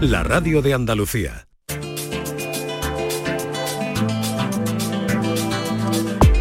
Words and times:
la 0.00 0.22
radio 0.22 0.62
de 0.62 0.72
Andalucía. 0.72 1.46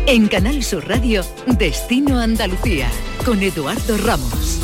En 0.07 0.27
Canal 0.27 0.63
Sur 0.63 0.87
Radio, 0.87 1.23
Destino 1.45 2.19
Andalucía, 2.19 2.89
con 3.25 3.43
Eduardo 3.43 3.97
Ramos. 3.97 4.59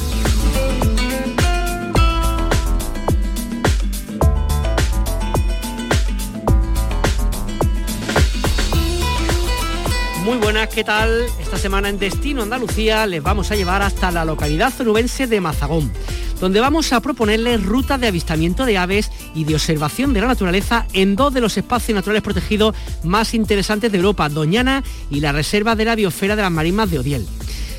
Muy 10.24 10.38
buenas, 10.38 10.70
¿qué 10.70 10.84
tal? 10.84 11.26
Esta 11.40 11.58
semana 11.58 11.90
en 11.90 12.00
Destino 12.00 12.42
Andalucía 12.42 13.06
les 13.06 13.22
vamos 13.22 13.52
a 13.52 13.56
llevar 13.56 13.82
hasta 13.82 14.10
la 14.10 14.26
localidad 14.26 14.72
zorubense 14.72 15.28
de 15.28 15.40
Mazagón, 15.42 15.92
donde 16.40 16.60
vamos 16.60 16.92
a 16.94 17.02
proponerles 17.02 17.64
rutas 17.64 18.00
de 18.00 18.08
avistamiento 18.08 18.66
de 18.66 18.78
aves 18.78 19.12
y 19.34 19.44
de 19.44 19.56
observación 19.56 20.14
de 20.14 20.22
la 20.22 20.28
naturaleza 20.28 20.86
en 20.94 21.16
dos 21.16 21.34
de 21.34 21.42
los 21.42 21.58
espacios 21.58 21.96
naturales 21.96 22.24
protegidos 22.24 22.76
más 23.04 23.34
interesantes 23.34 23.92
de 23.92 23.98
Europa, 23.98 24.30
Doñana 24.30 24.84
y 25.10 25.20
la 25.20 25.32
Reserva 25.32 25.76
de 25.76 25.86
la 25.86 25.96
Biosfera 25.96 26.36
de 26.36 26.42
las 26.42 26.52
Marismas 26.52 26.92
de 26.92 27.00
Odiel. 27.00 27.28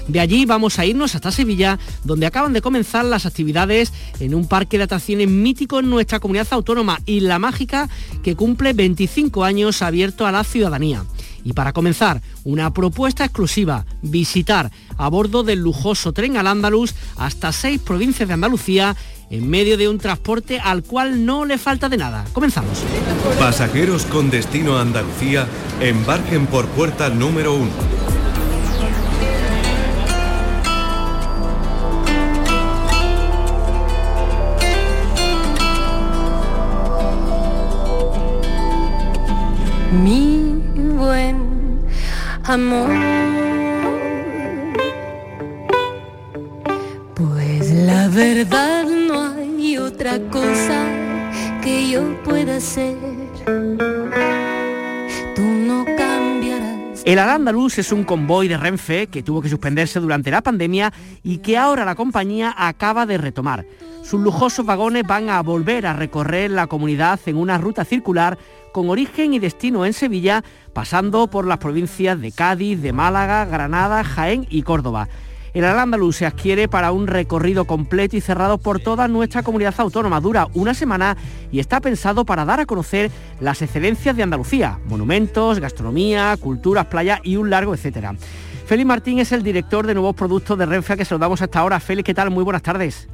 De 0.09 0.21
allí 0.21 0.45
vamos 0.45 0.79
a 0.79 0.87
irnos 0.87 1.15
hasta 1.17 1.33
Sevilla, 1.33 1.79
donde 2.05 2.27
acaban 2.27 2.53
de 2.53 2.63
comenzar 2.63 3.05
las 3.05 3.27
actividades 3.27 3.93
en 4.21 4.35
un 4.35 4.47
parque 4.47 4.79
de 4.79 4.85
atracciones 4.85 5.29
mítico 5.29 5.81
en 5.81 5.91
nuestra 5.91 6.21
comunidad 6.21 6.47
autónoma, 6.51 7.01
Isla 7.07 7.41
Mágica, 7.41 7.89
que 8.23 8.37
cumple 8.37 8.73
25 8.73 9.43
años 9.43 9.83
abierto 9.83 10.25
a 10.27 10.33
la 10.33 10.45
ciudadanía. 10.45 11.05
Y 11.47 11.53
para 11.53 11.73
comenzar, 11.73 12.23
una 12.43 12.75
propuesta 12.75 13.25
exclusiva, 13.25 13.87
visitar 14.03 14.73
a 14.99 15.09
bordo 15.09 15.45
del 15.45 15.61
lujoso 15.61 16.13
tren 16.13 16.37
al 16.37 16.49
Andaluz 16.49 16.93
hasta 17.17 17.53
seis 17.53 17.81
provincias 17.81 18.27
de 18.27 18.35
Andalucía 18.35 18.97
en 19.31 19.49
medio 19.49 19.77
de 19.77 19.89
un 19.89 19.99
transporte 19.99 20.59
al 20.59 20.83
cual 20.83 21.25
no 21.25 21.45
le 21.45 21.57
falta 21.57 21.89
de 21.89 21.99
nada. 21.99 22.25
Comenzamos. 22.33 22.83
Pasajeros 23.39 24.07
con 24.07 24.29
destino 24.29 24.77
a 24.77 24.81
Andalucía, 24.81 25.47
embarquen 25.79 26.49
por 26.49 26.67
puerta 26.67 27.11
número 27.11 27.55
uno. 27.55 27.71
Mi 39.93 40.36
buen 40.36 40.36
amor. 42.49 42.91
Pues 47.15 47.71
la 47.73 48.09
verdad 48.09 48.85
no 48.85 49.33
hay 49.33 49.79
otra 49.79 50.21
cosa 50.31 50.87
que 51.63 51.91
yo 51.91 52.23
pueda 52.23 52.57
hacer. 52.57 52.97
Tú 55.35 55.43
no 55.43 55.85
cambiarás. 55.97 57.03
El 57.05 57.19
Al-Andalus 57.19 57.79
es 57.79 57.93
un 57.93 58.05
convoy 58.05 58.49
de 58.49 58.57
Renfe 58.57 59.07
que 59.09 59.23
tuvo 59.23 59.43
que 59.43 59.49
suspenderse 59.49 60.01
durante 60.01 60.31
la 60.31 60.43
pandemia 60.43 60.93
y 61.23 61.39
que 61.39 61.57
ahora 61.57 61.85
la 61.85 61.95
compañía 61.95 62.55
acaba 62.57 63.07
de 63.07 63.19
retomar. 63.19 63.67
Sus 64.03 64.21
lujosos 64.21 64.65
vagones 64.65 65.05
van 65.05 65.31
a 65.31 65.43
volver 65.43 65.85
a 65.87 65.93
recorrer 65.93 66.53
la 66.53 66.69
comunidad 66.69 67.19
en 67.27 67.37
una 67.37 67.59
ruta 67.59 67.85
circular 67.85 68.39
con 68.77 68.91
origen 68.91 69.33
y 69.33 69.39
destino 69.39 69.87
en 69.87 69.95
Sevilla, 69.95 70.45
pasando 70.75 71.29
por 71.29 71.47
las 71.47 71.57
provincias 71.57 72.21
de 72.21 72.31
Cádiz, 72.31 72.83
de 72.83 72.93
Málaga, 72.93 73.47
Granada, 73.47 74.05
Jaén 74.05 74.47
y 74.51 74.65
Córdoba. 74.65 75.09
El 75.55 75.65
Al-Andalus 75.65 76.17
se 76.17 76.27
adquiere 76.27 76.69
para 76.69 76.93
un 76.93 77.07
recorrido 77.07 77.65
completo 77.65 78.19
y 78.19 78.21
cerrado 78.21 78.59
por 78.59 78.79
toda 78.81 79.09
nuestra 79.09 79.43
comunidad 79.43 79.75
autónoma. 79.79 80.21
Dura 80.21 80.49
una 80.53 80.75
semana 80.75 81.17
y 81.51 81.59
está 81.59 81.81
pensado 81.81 82.27
para 82.27 82.45
dar 82.45 82.61
a 82.61 82.67
conocer 82.67 83.11
las 83.41 83.63
excelencias 83.63 84.15
de 84.15 84.25
Andalucía, 84.25 84.79
monumentos, 84.91 85.59
gastronomía, 85.59 86.37
culturas, 86.39 86.85
playas 86.85 87.21
y 87.25 87.37
un 87.37 87.49
largo 87.49 87.73
etcétera. 87.73 88.15
Félix 88.67 88.87
Martín 88.87 89.21
es 89.21 89.33
el 89.33 89.43
director 89.43 89.87
de 89.87 89.95
nuevos 89.95 90.15
productos 90.15 90.59
de 90.59 90.67
Renfe 90.67 90.99
que 90.99 91.07
saludamos 91.07 91.41
hasta 91.41 91.61
ahora. 91.61 91.81
Félix, 91.81 92.05
¿qué 92.05 92.13
tal? 92.13 92.31
Muy 92.31 92.45
buenas 92.45 92.61
tardes. 92.61 93.09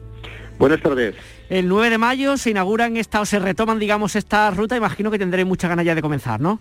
Buenas 0.62 0.81
tardes. 0.81 1.17
El 1.50 1.67
9 1.67 1.91
de 1.91 1.99
mayo 1.99 2.37
se 2.37 2.50
inauguran 2.50 2.97
esta 2.97 3.21
o 3.21 3.27
se 3.27 3.41
retoman, 3.41 3.81
digamos, 3.81 4.15
esta 4.15 4.49
ruta. 4.53 4.77
Imagino 4.77 5.11
que 5.11 5.19
tendré 5.19 5.45
muchas 5.45 5.69
ganas 5.69 5.84
ya 5.84 5.97
de 5.97 6.03
comenzar, 6.03 6.41
¿no? 6.41 6.61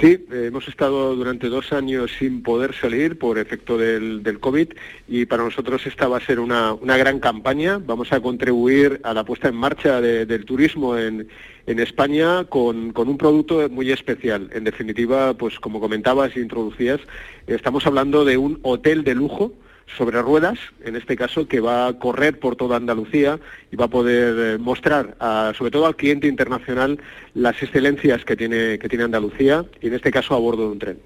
Sí, 0.00 0.24
hemos 0.32 0.66
estado 0.68 1.14
durante 1.14 1.50
dos 1.50 1.70
años 1.74 2.10
sin 2.18 2.42
poder 2.42 2.74
salir 2.74 3.18
por 3.18 3.38
efecto 3.38 3.76
del, 3.76 4.22
del 4.22 4.40
COVID 4.40 4.68
y 5.06 5.26
para 5.26 5.44
nosotros 5.44 5.86
esta 5.86 6.08
va 6.08 6.16
a 6.16 6.20
ser 6.20 6.40
una, 6.40 6.72
una, 6.72 6.96
gran 6.96 7.20
campaña. 7.20 7.76
Vamos 7.76 8.10
a 8.10 8.20
contribuir 8.20 9.02
a 9.04 9.12
la 9.12 9.22
puesta 9.22 9.48
en 9.48 9.56
marcha 9.56 10.00
de, 10.00 10.24
del 10.24 10.46
turismo 10.46 10.96
en, 10.96 11.28
en 11.66 11.80
España 11.80 12.44
con, 12.44 12.94
con, 12.94 13.10
un 13.10 13.18
producto 13.18 13.68
muy 13.68 13.92
especial. 13.92 14.48
En 14.54 14.64
definitiva, 14.64 15.34
pues 15.34 15.60
como 15.60 15.78
comentabas 15.78 16.34
e 16.34 16.40
introducías, 16.40 17.00
estamos 17.46 17.86
hablando 17.86 18.24
de 18.24 18.38
un 18.38 18.60
hotel 18.62 19.04
de 19.04 19.14
lujo 19.14 19.52
sobre 19.96 20.20
ruedas, 20.22 20.58
en 20.84 20.96
este 20.96 21.16
caso, 21.16 21.46
que 21.46 21.60
va 21.60 21.86
a 21.86 21.98
correr 21.98 22.38
por 22.38 22.56
toda 22.56 22.76
Andalucía 22.76 23.38
y 23.70 23.76
va 23.76 23.86
a 23.86 23.88
poder 23.88 24.58
mostrar, 24.58 25.16
a, 25.20 25.52
sobre 25.56 25.70
todo 25.70 25.86
al 25.86 25.96
cliente 25.96 26.26
internacional, 26.26 26.98
las 27.34 27.62
excelencias 27.62 28.24
que 28.24 28.36
tiene, 28.36 28.78
que 28.78 28.88
tiene 28.88 29.04
Andalucía 29.04 29.64
y 29.80 29.88
en 29.88 29.94
este 29.94 30.10
caso 30.10 30.34
a 30.34 30.38
bordo 30.38 30.62
de 30.62 30.72
un 30.72 30.78
tren. 30.78 30.98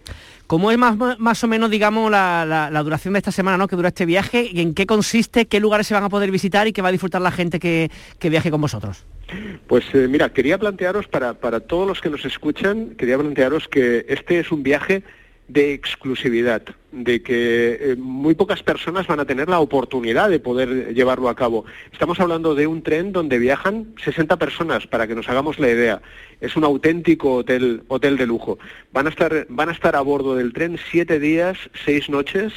¿Cómo 0.47 0.71
es 0.71 0.79
más, 0.79 0.97
más 1.19 1.45
o 1.45 1.47
menos, 1.47 1.71
digamos, 1.71 2.11
la, 2.11 2.47
la, 2.47 2.71
la, 2.71 2.83
duración 2.83 3.13
de 3.13 3.19
esta 3.19 3.31
semana, 3.31 3.59
¿no? 3.59 3.69
que 3.69 3.77
dura 3.77 3.89
este 3.89 4.07
viaje? 4.07 4.59
¿En 4.59 4.73
qué 4.73 4.87
consiste? 4.87 5.47
¿Qué 5.47 5.61
lugares 5.61 5.87
se 5.87 5.93
van 5.93 6.05
a 6.05 6.09
poder 6.09 6.31
visitar 6.31 6.67
y 6.67 6.73
qué 6.73 6.81
va 6.81 6.89
a 6.89 6.93
disfrutar 6.93 7.21
la 7.21 7.31
gente 7.31 7.61
que, 7.61 7.91
que 8.19 8.31
viaje 8.31 8.51
con 8.51 8.63
vosotros? 8.63 9.05
Pues 9.67 9.85
eh, 9.93 10.09
mira, 10.09 10.31
quería 10.33 10.57
plantearos 10.57 11.07
para, 11.07 11.35
para 11.35 11.61
todos 11.61 11.87
los 11.87 12.01
que 12.01 12.09
nos 12.09 12.25
escuchan, 12.25 12.95
quería 12.97 13.19
plantearos 13.19 13.69
que 13.69 14.07
este 14.09 14.41
es 14.41 14.51
un 14.51 14.63
viaje 14.63 15.03
de 15.49 15.73
exclusividad, 15.73 16.63
de 16.93 17.23
que 17.23 17.79
eh, 17.81 17.97
muy 17.97 18.35
pocas 18.35 18.63
personas 18.63 19.07
van 19.07 19.19
a 19.21 19.25
tener 19.25 19.49
la 19.49 19.61
oportunidad 19.61 20.29
de 20.29 20.41
poder 20.41 20.95
llevarlo 20.95 21.31
a 21.31 21.35
cabo. 21.35 21.65
Estamos 21.91 22.21
hablando 22.21 22.55
de 22.55 22.67
un 22.67 22.83
tren 22.83 23.13
donde 23.13 23.39
viajan 23.39 23.95
60 24.05 24.37
personas, 24.37 24.87
para 24.87 25.07
que 25.07 25.15
nos 25.15 25.29
hagamos 25.29 25.59
la 25.59 25.71
idea. 25.71 26.03
Es 26.41 26.55
un 26.57 26.65
auténtico 26.65 27.37
hotel, 27.37 27.83
hotel 27.89 28.19
de 28.19 28.27
lujo. 28.27 28.59
Van 28.93 29.07
a 29.07 29.11
estar, 29.11 29.47
van 29.49 29.71
a 29.71 29.73
estar 29.73 29.97
a 29.97 30.03
bordo 30.03 30.37
del 30.37 30.53
tren 30.53 30.79
siete 30.91 31.19
días, 31.19 31.57
seis 31.85 32.11
noches. 32.11 32.53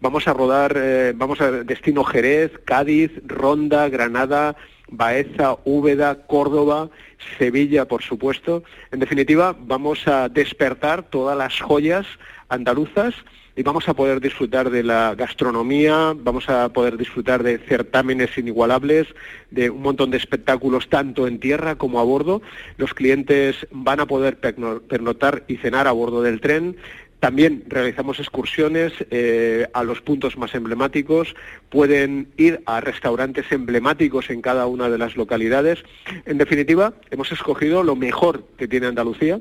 Vamos 0.00 0.28
a 0.28 0.34
rodar, 0.34 0.74
eh, 0.76 1.14
vamos 1.16 1.40
a 1.40 1.50
destino 1.50 2.04
Jerez, 2.04 2.52
Cádiz, 2.66 3.10
Ronda, 3.26 3.88
Granada, 3.88 4.54
Baeza, 4.88 5.56
Úbeda, 5.64 6.26
Córdoba, 6.26 6.90
Sevilla, 7.38 7.86
por 7.86 8.02
supuesto. 8.02 8.64
En 8.92 9.00
definitiva, 9.00 9.56
vamos 9.58 10.06
a 10.06 10.28
despertar 10.28 11.04
todas 11.04 11.36
las 11.36 11.58
joyas 11.58 12.06
andaluzas 12.48 13.14
y 13.56 13.62
vamos 13.62 13.88
a 13.88 13.94
poder 13.94 14.20
disfrutar 14.20 14.70
de 14.70 14.82
la 14.82 15.14
gastronomía, 15.14 16.12
vamos 16.16 16.48
a 16.48 16.68
poder 16.70 16.96
disfrutar 16.96 17.42
de 17.42 17.58
certámenes 17.58 18.36
inigualables, 18.36 19.06
de 19.50 19.70
un 19.70 19.82
montón 19.82 20.10
de 20.10 20.16
espectáculos 20.16 20.88
tanto 20.88 21.28
en 21.28 21.38
tierra 21.38 21.76
como 21.76 22.00
a 22.00 22.04
bordo. 22.04 22.42
Los 22.78 22.94
clientes 22.94 23.66
van 23.70 24.00
a 24.00 24.06
poder 24.06 24.38
pernotar 24.38 25.44
y 25.46 25.56
cenar 25.58 25.86
a 25.86 25.92
bordo 25.92 26.22
del 26.22 26.40
tren. 26.40 26.76
También 27.20 27.64
realizamos 27.68 28.18
excursiones 28.18 28.92
eh, 29.10 29.66
a 29.72 29.82
los 29.84 30.02
puntos 30.02 30.36
más 30.36 30.54
emblemáticos, 30.54 31.34
pueden 31.70 32.28
ir 32.36 32.60
a 32.66 32.80
restaurantes 32.80 33.50
emblemáticos 33.50 34.28
en 34.28 34.42
cada 34.42 34.66
una 34.66 34.90
de 34.90 34.98
las 34.98 35.16
localidades. 35.16 35.84
En 36.26 36.38
definitiva, 36.38 36.92
hemos 37.10 37.32
escogido 37.32 37.82
lo 37.82 37.96
mejor 37.96 38.44
que 38.58 38.68
tiene 38.68 38.88
Andalucía 38.88 39.40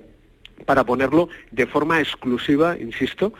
para 0.65 0.83
ponerlo 0.83 1.29
de 1.51 1.67
forma 1.67 1.99
exclusiva, 1.99 2.77
insisto, 2.79 3.33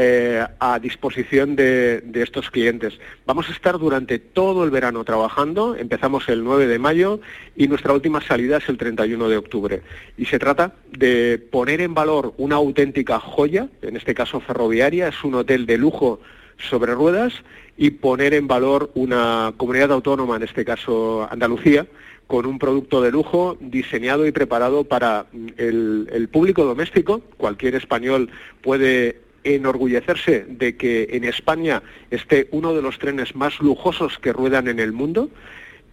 eh, 0.00 0.46
a 0.60 0.78
disposición 0.78 1.56
de, 1.56 2.02
de, 2.02 2.22
estos 2.22 2.50
clientes. 2.50 3.00
Vamos 3.26 3.48
a 3.48 3.52
estar 3.52 3.78
durante 3.78 4.20
todo 4.20 4.62
el 4.62 4.70
verano 4.70 5.02
trabajando, 5.02 5.74
empezamos 5.74 6.28
el 6.28 6.44
9 6.44 6.68
de 6.68 6.78
mayo 6.78 7.20
y 7.56 7.66
nuestra 7.66 7.92
última 7.92 8.20
salida 8.20 8.58
es 8.58 8.68
el 8.68 8.78
31 8.78 9.28
de 9.28 9.36
octubre. 9.36 9.82
Y 10.16 10.26
se 10.26 10.38
trata 10.38 10.74
de 10.96 11.44
poner 11.50 11.80
en 11.80 11.94
valor 11.94 12.32
una 12.36 12.56
auténtica 12.56 13.18
joya, 13.18 13.68
en 13.82 13.96
este 13.96 14.14
caso 14.14 14.38
ferroviaria, 14.38 15.08
es 15.08 15.24
un 15.24 15.34
hotel 15.34 15.66
de 15.66 15.78
lujo 15.78 16.20
sobre 16.58 16.94
ruedas, 16.94 17.32
y 17.76 17.90
poner 17.90 18.34
en 18.34 18.46
valor 18.46 18.90
una 18.94 19.52
comunidad 19.56 19.90
autónoma, 19.92 20.36
en 20.36 20.42
este 20.42 20.64
caso 20.64 21.26
Andalucía, 21.30 21.86
con 22.28 22.46
un 22.46 22.60
producto 22.60 23.02
de 23.02 23.10
lujo 23.10 23.56
diseñado 23.58 24.26
y 24.26 24.32
preparado 24.32 24.84
para 24.84 25.26
el, 25.56 26.08
el 26.12 26.28
público 26.28 26.64
doméstico. 26.64 27.20
Cualquier 27.36 27.74
español 27.74 28.30
puede 28.62 29.22
enorgullecerse 29.42 30.44
de 30.48 30.76
que 30.76 31.08
en 31.12 31.24
España 31.24 31.82
esté 32.10 32.48
uno 32.52 32.74
de 32.74 32.82
los 32.82 32.98
trenes 32.98 33.34
más 33.34 33.58
lujosos 33.60 34.18
que 34.18 34.32
ruedan 34.32 34.68
en 34.68 34.78
el 34.78 34.92
mundo. 34.92 35.30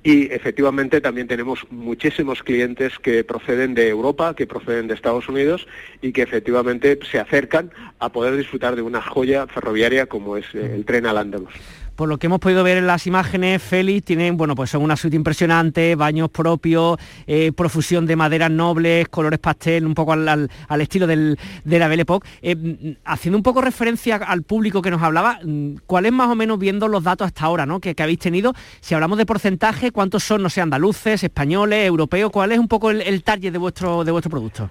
Y 0.03 0.31
efectivamente 0.31 1.01
también 1.01 1.27
tenemos 1.27 1.65
muchísimos 1.71 2.43
clientes 2.43 2.99
que 2.99 3.23
proceden 3.23 3.73
de 3.73 3.89
Europa, 3.89 4.35
que 4.35 4.45
proceden 4.45 4.87
de 4.87 4.93
Estados 4.93 5.27
Unidos 5.27 5.65
y 5.99 6.11
que 6.11 6.21
efectivamente 6.21 6.99
se 7.09 7.17
acercan 7.17 7.71
a 7.97 8.09
poder 8.09 8.35
disfrutar 8.37 8.75
de 8.75 8.83
una 8.83 9.01
joya 9.01 9.47
ferroviaria 9.47 10.05
como 10.05 10.37
es 10.37 10.45
el 10.53 10.85
tren 10.85 11.07
al 11.07 11.17
Andalus. 11.17 11.53
Por 11.95 12.09
lo 12.09 12.17
que 12.17 12.27
hemos 12.27 12.39
podido 12.39 12.63
ver 12.63 12.77
en 12.77 12.87
las 12.87 13.07
imágenes, 13.07 13.61
Félix, 13.61 14.05
tienen, 14.05 14.37
bueno, 14.37 14.55
pues 14.55 14.69
son 14.69 14.83
una 14.83 14.95
suite 14.95 15.15
impresionante, 15.15 15.95
baños 15.95 16.29
propios, 16.29 16.97
eh, 17.25 17.51
profusión 17.53 18.05
de 18.05 18.15
maderas 18.15 18.51
nobles, 18.51 19.07
colores 19.07 19.39
pastel, 19.39 19.85
un 19.85 19.93
poco 19.93 20.13
al, 20.13 20.49
estilo 20.79 21.07
del, 21.07 21.39
de 21.63 21.79
la 21.79 21.87
Belle 21.87 22.03
Époque. 22.03 22.27
Eh, 22.41 22.97
haciendo 23.05 23.37
un 23.37 23.43
poco 23.43 23.61
referencia 23.61 24.17
al 24.17 24.43
público 24.43 24.81
que 24.81 24.91
nos 24.91 25.01
hablaba, 25.01 25.39
mm, 25.43 25.75
¿cuál 25.85 26.05
es 26.05 26.11
más 26.11 26.29
o 26.29 26.35
menos 26.35 26.59
viendo 26.59 26.87
los 26.87 27.03
datos 27.03 27.27
hasta 27.27 27.45
ahora 27.45 27.65
¿no? 27.65 27.79
que, 27.79 27.95
habéis 27.97 28.19
tenido? 28.19 28.53
Si 28.81 28.93
hablamos 28.93 29.17
de 29.17 29.25
porcentaje, 29.25 29.91
¿cuántos 29.91 30.23
son, 30.23 30.43
no 30.43 30.49
sé, 30.49 30.61
andaluces, 30.61 31.23
españoles, 31.23 31.87
europeos? 31.87 32.31
¿Cuál 32.31 32.51
es 32.51 32.59
un 32.59 32.67
poco 32.67 32.91
el, 32.91 33.01
el 33.01 33.23
de 33.25 33.57
vuestro, 33.57 34.03
de 34.03 34.11
vuestro 34.11 34.29
producto? 34.29 34.69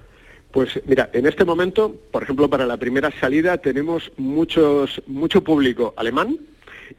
Pues 0.52 0.80
mira, 0.86 1.10
en 1.12 1.26
este 1.26 1.44
momento, 1.44 1.92
por 2.12 2.22
ejemplo, 2.22 2.48
para 2.48 2.64
la 2.64 2.76
primera 2.76 3.10
salida 3.18 3.58
tenemos 3.58 4.12
muchos, 4.16 5.02
mucho 5.08 5.42
público 5.42 5.94
alemán 5.96 6.38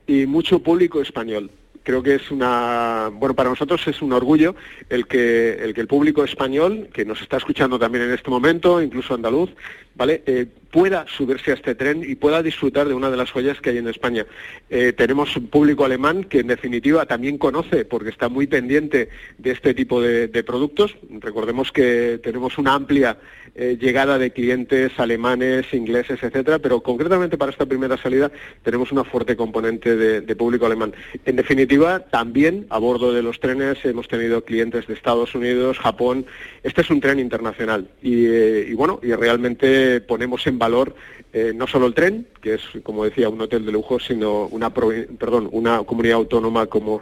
y 0.08 0.26
mucho 0.26 0.60
público 0.60 1.02
español. 1.02 1.50
Creo 1.84 2.02
que 2.02 2.16
es 2.16 2.32
una 2.32 3.12
bueno 3.14 3.36
para 3.36 3.50
nosotros 3.50 3.88
es 3.88 4.02
un 4.02 4.12
orgullo 4.12 4.56
el 4.90 5.06
que 5.06 5.54
el 5.54 5.74
que 5.76 5.82
el 5.82 5.88
público 5.88 6.24
español 6.24 6.90
que 6.92 7.06
nos 7.06 7.22
está 7.22 7.38
escuchando 7.38 7.78
también 7.78 8.06
en 8.06 8.12
este 8.12 8.32
momento 8.32 8.82
incluso 8.82 9.14
andaluz 9.14 9.52
vale 9.96 10.24
eh, 10.26 10.46
pueda 10.72 11.06
subirse 11.08 11.52
a 11.52 11.54
este 11.56 11.76
tren 11.76 12.04
y 12.06 12.16
pueda 12.16 12.44
disfrutar 12.44 12.88
de 12.88 12.94
una 12.94 13.10
de 13.10 13.18
las 13.18 13.32
joyas 13.32 13.60
que 13.62 13.70
hay 13.72 13.78
en 13.78 13.88
España 13.88 14.26
eh, 14.70 14.94
tenemos 14.94 15.36
un 15.38 15.48
público 15.48 15.86
alemán 15.86 16.24
que 16.26 16.40
en 16.40 16.48
definitiva 16.48 17.06
también 17.06 17.38
conoce 17.38 17.86
porque 17.86 18.10
está 18.10 18.30
muy 18.30 18.48
pendiente 18.48 19.10
de 19.38 19.52
este 19.52 19.74
tipo 19.74 20.02
de 20.02 20.44
productos 20.44 20.96
recordemos 21.22 21.72
que 21.72 22.20
tenemos 22.22 22.58
una 22.58 22.74
amplia 22.74 23.18
eh, 23.58 23.78
llegada 23.80 24.18
de 24.18 24.32
clientes 24.32 24.92
alemanes, 25.00 25.74
ingleses, 25.74 26.22
etcétera, 26.22 26.60
pero 26.60 26.82
concretamente 26.82 27.38
para 27.38 27.54
esta 27.54 27.66
primera 27.66 27.96
salida 27.96 28.30
tenemos 28.64 28.92
una 28.92 29.06
fuerte 29.06 29.38
componente 29.38 29.96
de, 29.96 30.36
público 30.36 30.66
alemán. 30.66 30.94
En 31.24 31.38
definitiva, 31.38 32.02
también 32.02 32.66
a 32.70 32.80
bordo 32.80 33.14
de 33.14 33.24
los 33.24 33.40
trenes 33.40 33.78
hemos 33.86 34.10
tenido 34.10 34.44
clientes 34.44 34.88
de 34.88 34.94
Estados 34.94 35.36
Unidos, 35.36 35.80
Japón. 35.80 36.26
Este 36.64 36.82
es 36.82 36.90
un 36.90 37.00
tren 37.00 37.18
internacional 37.18 37.88
y, 38.02 38.26
eh, 38.26 38.74
bueno, 38.76 39.00
y 39.02 39.14
realmente 39.14 39.85
ponemos 40.08 40.46
en 40.48 40.60
valor 40.60 40.96
eh, 41.34 41.52
no 41.54 41.68
solo 41.68 41.88
el 41.88 41.94
tren, 41.94 42.28
que 42.42 42.54
es, 42.56 42.62
como 42.84 43.04
decía, 43.04 43.30
un 43.30 43.42
hotel 43.42 43.66
de 43.66 43.72
lujo, 43.72 44.00
sino 44.00 44.48
una, 44.48 44.70
perdón, 44.72 45.50
una 45.52 45.84
comunidad 45.84 46.18
autónoma 46.18 46.68
como 46.68 47.02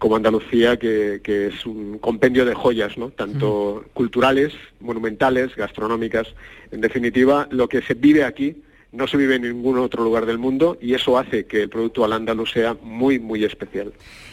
como 0.00 0.16
Andalucía, 0.16 0.78
que, 0.78 1.20
es 1.26 1.66
un 1.66 1.98
compendio 1.98 2.46
de 2.46 2.54
joyas, 2.54 2.96
¿no? 2.96 3.10
tanto 3.10 3.84
culturales, 3.92 4.54
monumentales, 4.80 5.54
gastronómicas. 5.54 6.26
En 6.72 6.80
definitiva, 6.80 7.46
lo 7.50 7.68
que 7.68 7.82
se 7.82 7.92
vive 7.92 8.24
aquí 8.24 8.56
no 8.92 9.06
se 9.06 9.16
vive 9.16 9.36
en 9.36 9.42
ningún 9.42 9.78
otro 9.78 10.02
lugar 10.02 10.26
del 10.26 10.38
mundo 10.38 10.76
y 10.80 10.94
eso 10.94 11.18
hace 11.18 11.46
que 11.46 11.62
el 11.62 11.68
producto 11.68 12.04
al 12.04 12.12
andaluz 12.12 12.52
sea 12.52 12.76
muy, 12.82 13.18
muy 13.18 13.44
especial. 13.44 13.92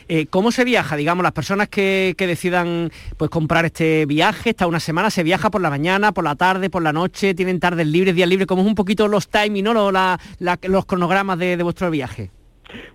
Eh, 0.09 0.25
¿Cómo 0.27 0.51
se 0.51 0.63
viaja? 0.63 0.95
Digamos, 0.95 1.23
las 1.23 1.33
personas 1.33 1.67
que, 1.67 2.15
decidan 2.17 2.91
pues, 3.17 3.29
comprar 3.29 3.65
este 3.65 4.05
viaje, 4.05 4.51
esta 4.51 4.67
una 4.67 4.79
semana, 4.79 5.09
¿se 5.09 5.23
viaja 5.23 5.51
por 5.51 5.61
la 5.61 5.69
mañana, 5.69 6.13
por 6.13 6.23
la 6.23 6.35
tarde, 6.35 6.69
por 6.69 6.81
la 6.81 6.93
noche? 6.93 7.33
¿Tienen 7.33 7.59
tardes 7.59 7.87
libres, 7.87 8.15
días 8.15 8.29
libres? 8.29 8.47
¿Cómo 8.47 8.61
es 8.61 8.67
un 8.67 8.75
poquito 8.75 9.07
los 9.07 9.27
timing, 9.27 9.65
¿no? 9.65 9.91
los 10.63 10.85
cronogramas 10.85 11.37
de 11.39 11.61
vuestro 11.61 11.91
viaje? 11.91 12.31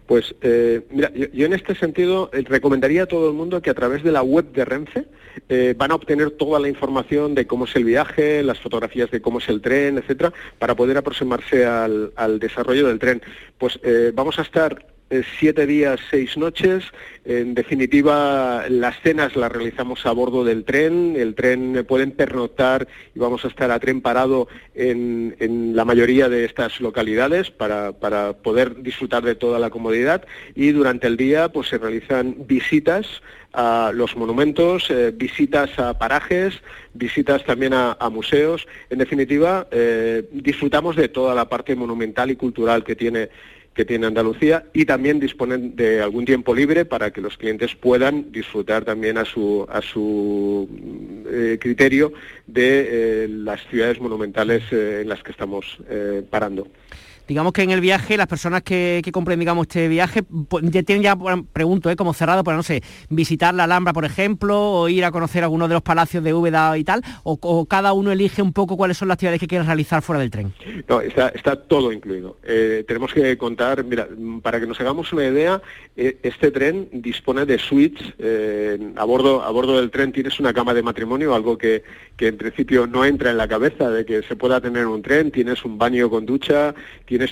Pues 0.06 0.34
eh, 0.42 0.82
mira, 0.90 1.10
yo, 1.14 1.46
en 1.46 1.52
este 1.52 1.74
sentido 1.74 2.30
eh, 2.32 2.44
recomendaría 2.46 3.04
a 3.04 3.06
todo 3.06 3.28
el 3.28 3.34
mundo 3.34 3.62
que 3.62 3.70
a 3.70 3.74
través 3.74 4.02
de 4.02 4.12
la 4.12 4.22
web 4.22 4.52
de 4.52 4.64
Renfe 4.64 5.06
eh, 5.48 5.74
van 5.76 5.90
a 5.90 5.94
obtener 5.94 6.32
toda 6.32 6.60
la 6.60 6.68
información 6.68 7.34
de 7.34 7.46
cómo 7.46 7.64
es 7.64 7.74
el 7.76 7.84
viaje, 7.84 8.42
las 8.42 8.60
fotografías 8.60 9.10
de 9.10 9.22
cómo 9.22 9.38
es 9.38 9.48
el 9.48 9.60
tren, 9.60 9.98
etcétera, 9.98 10.32
para 10.58 10.74
poder 10.74 10.96
aproximarse 10.98 11.64
al, 11.64 12.12
al 12.16 12.38
desarrollo 12.38 12.88
del 12.88 12.98
tren. 12.98 13.22
Pues 13.58 13.78
vamos 14.14 14.38
a 14.38 14.42
estar 14.42 14.91
siete 15.38 15.66
días, 15.66 16.00
seis 16.10 16.36
noches. 16.36 16.84
En 17.24 17.54
definitiva, 17.54 18.64
las 18.68 19.00
cenas 19.00 19.36
las 19.36 19.52
realizamos 19.52 20.06
a 20.06 20.12
bordo 20.12 20.44
del 20.44 20.64
tren. 20.64 21.14
El 21.16 21.34
tren 21.34 21.84
pueden 21.86 22.12
pernoctar 22.12 22.88
y 23.14 23.18
vamos 23.18 23.44
a 23.44 23.48
estar 23.48 23.70
a 23.70 23.78
tren 23.78 24.00
parado 24.00 24.48
en, 24.74 25.76
la 25.76 25.84
mayoría 25.84 26.28
de 26.28 26.44
estas 26.44 26.80
localidades 26.80 27.50
para, 27.50 27.92
poder 28.42 28.82
disfrutar 28.82 29.22
de 29.22 29.34
toda 29.34 29.58
la 29.58 29.70
comodidad. 29.70 30.24
Y 30.54 30.72
durante 30.72 31.06
el 31.06 31.16
día 31.16 31.50
pues 31.50 31.68
se 31.68 31.78
realizan 31.78 32.36
visitas 32.46 33.06
a 33.52 33.92
los 33.94 34.16
monumentos, 34.16 34.90
eh, 34.90 35.12
visitas 35.14 35.78
a 35.78 35.98
parajes, 35.98 36.54
visitas 36.94 37.44
también 37.44 37.74
a, 37.74 37.96
museos. 38.10 38.66
En 38.88 38.98
definitiva, 38.98 39.68
eh, 39.70 40.24
disfrutamos 40.32 40.96
de 40.96 41.08
toda 41.08 41.34
la 41.34 41.48
parte 41.48 41.76
monumental 41.76 42.30
y 42.30 42.36
cultural 42.36 42.82
que 42.82 42.96
tiene 42.96 43.28
que 43.74 43.84
tiene 43.84 44.06
Andalucía 44.06 44.66
y 44.72 44.84
también 44.84 45.18
disponen 45.18 45.74
de 45.76 46.02
algún 46.02 46.24
tiempo 46.24 46.54
libre 46.54 46.84
para 46.84 47.10
que 47.10 47.20
los 47.20 47.36
clientes 47.36 47.74
puedan 47.74 48.30
disfrutar 48.30 48.84
también 48.84 49.18
a 49.18 49.24
su, 49.24 49.66
a 49.70 49.80
su 49.80 50.68
eh, 51.30 51.58
criterio 51.60 52.12
de 52.46 53.24
eh, 53.24 53.28
las 53.28 53.66
ciudades 53.68 54.00
monumentales 54.00 54.62
eh, 54.72 55.00
en 55.02 55.08
las 55.08 55.22
que 55.22 55.30
estamos 55.30 55.78
parando 56.30 56.68
digamos 57.32 57.54
que 57.54 57.62
en 57.62 57.70
el 57.70 57.80
viaje, 57.80 58.18
las 58.18 58.26
personas 58.26 58.62
que, 58.62 59.02
compren, 59.10 59.38
digamos, 59.38 59.66
este 59.66 59.88
viaje, 59.88 60.22
pues, 60.22 60.64
ya 60.70 60.82
tienen 60.82 61.02
ya, 61.02 61.16
pregunto, 61.52 61.90
¿eh? 61.90 61.96
como 61.96 62.12
cerrado, 62.12 62.44
pues 62.44 62.54
no 62.54 62.62
sé, 62.62 62.82
visitar 63.08 63.54
la 63.54 63.64
Alhambra, 63.64 63.94
por 63.94 64.04
ejemplo, 64.04 64.60
o 64.60 64.88
ir 64.90 65.02
a 65.04 65.10
conocer 65.10 65.42
alguno 65.42 65.66
de 65.66 65.72
los 65.72 65.82
palacios 65.82 66.22
de 66.22 66.34
Úbeda 66.34 66.76
y 66.76 66.84
tal, 66.84 67.02
o, 67.24 67.64
cada 67.66 67.94
uno 67.94 68.12
elige 68.12 68.42
un 68.42 68.52
poco 68.52 68.76
cuáles 68.76 68.98
son 68.98 69.08
las 69.08 69.14
actividades 69.14 69.40
que 69.40 69.48
quiere 69.48 69.64
realizar 69.64 70.02
fuera 70.02 70.20
del 70.20 70.30
tren. 70.30 70.52
No, 70.88 71.00
está, 71.00 71.28
está 71.28 71.56
todo 71.56 71.90
incluido. 71.90 72.36
Eh, 72.44 72.84
tenemos 72.86 73.14
que 73.14 73.38
contar, 73.38 73.82
mira, 73.82 74.06
para 74.42 74.60
que 74.60 74.66
nos 74.66 74.78
hagamos 74.78 75.10
una 75.14 75.26
idea, 75.26 75.62
eh, 75.96 76.18
este 76.22 76.50
tren 76.50 76.88
dispone 76.92 77.46
de 77.46 77.58
suites, 77.58 78.12
eh, 78.18 78.92
a, 78.96 79.04
bordo, 79.04 79.42
a 79.42 79.50
bordo 79.50 79.78
del 79.80 79.90
tren 79.90 80.12
tienes 80.12 80.38
una 80.38 80.52
cama 80.52 80.74
de 80.74 80.82
matrimonio, 80.82 81.34
algo 81.34 81.56
que, 81.56 81.82
que 82.16 82.26
en 82.26 82.36
principio 82.36 82.86
no 82.86 83.06
entra 83.06 83.30
en 83.30 83.38
la 83.38 83.48
cabeza 83.48 83.90
de 83.90 84.04
que 84.04 84.22
se 84.22 84.36
pueda 84.36 84.60
tener 84.60 84.86
un 84.86 85.00
tren, 85.00 85.30
tienes 85.30 85.64
un 85.64 85.78
baño 85.78 86.10
con 86.10 86.26
ducha, 86.26 86.74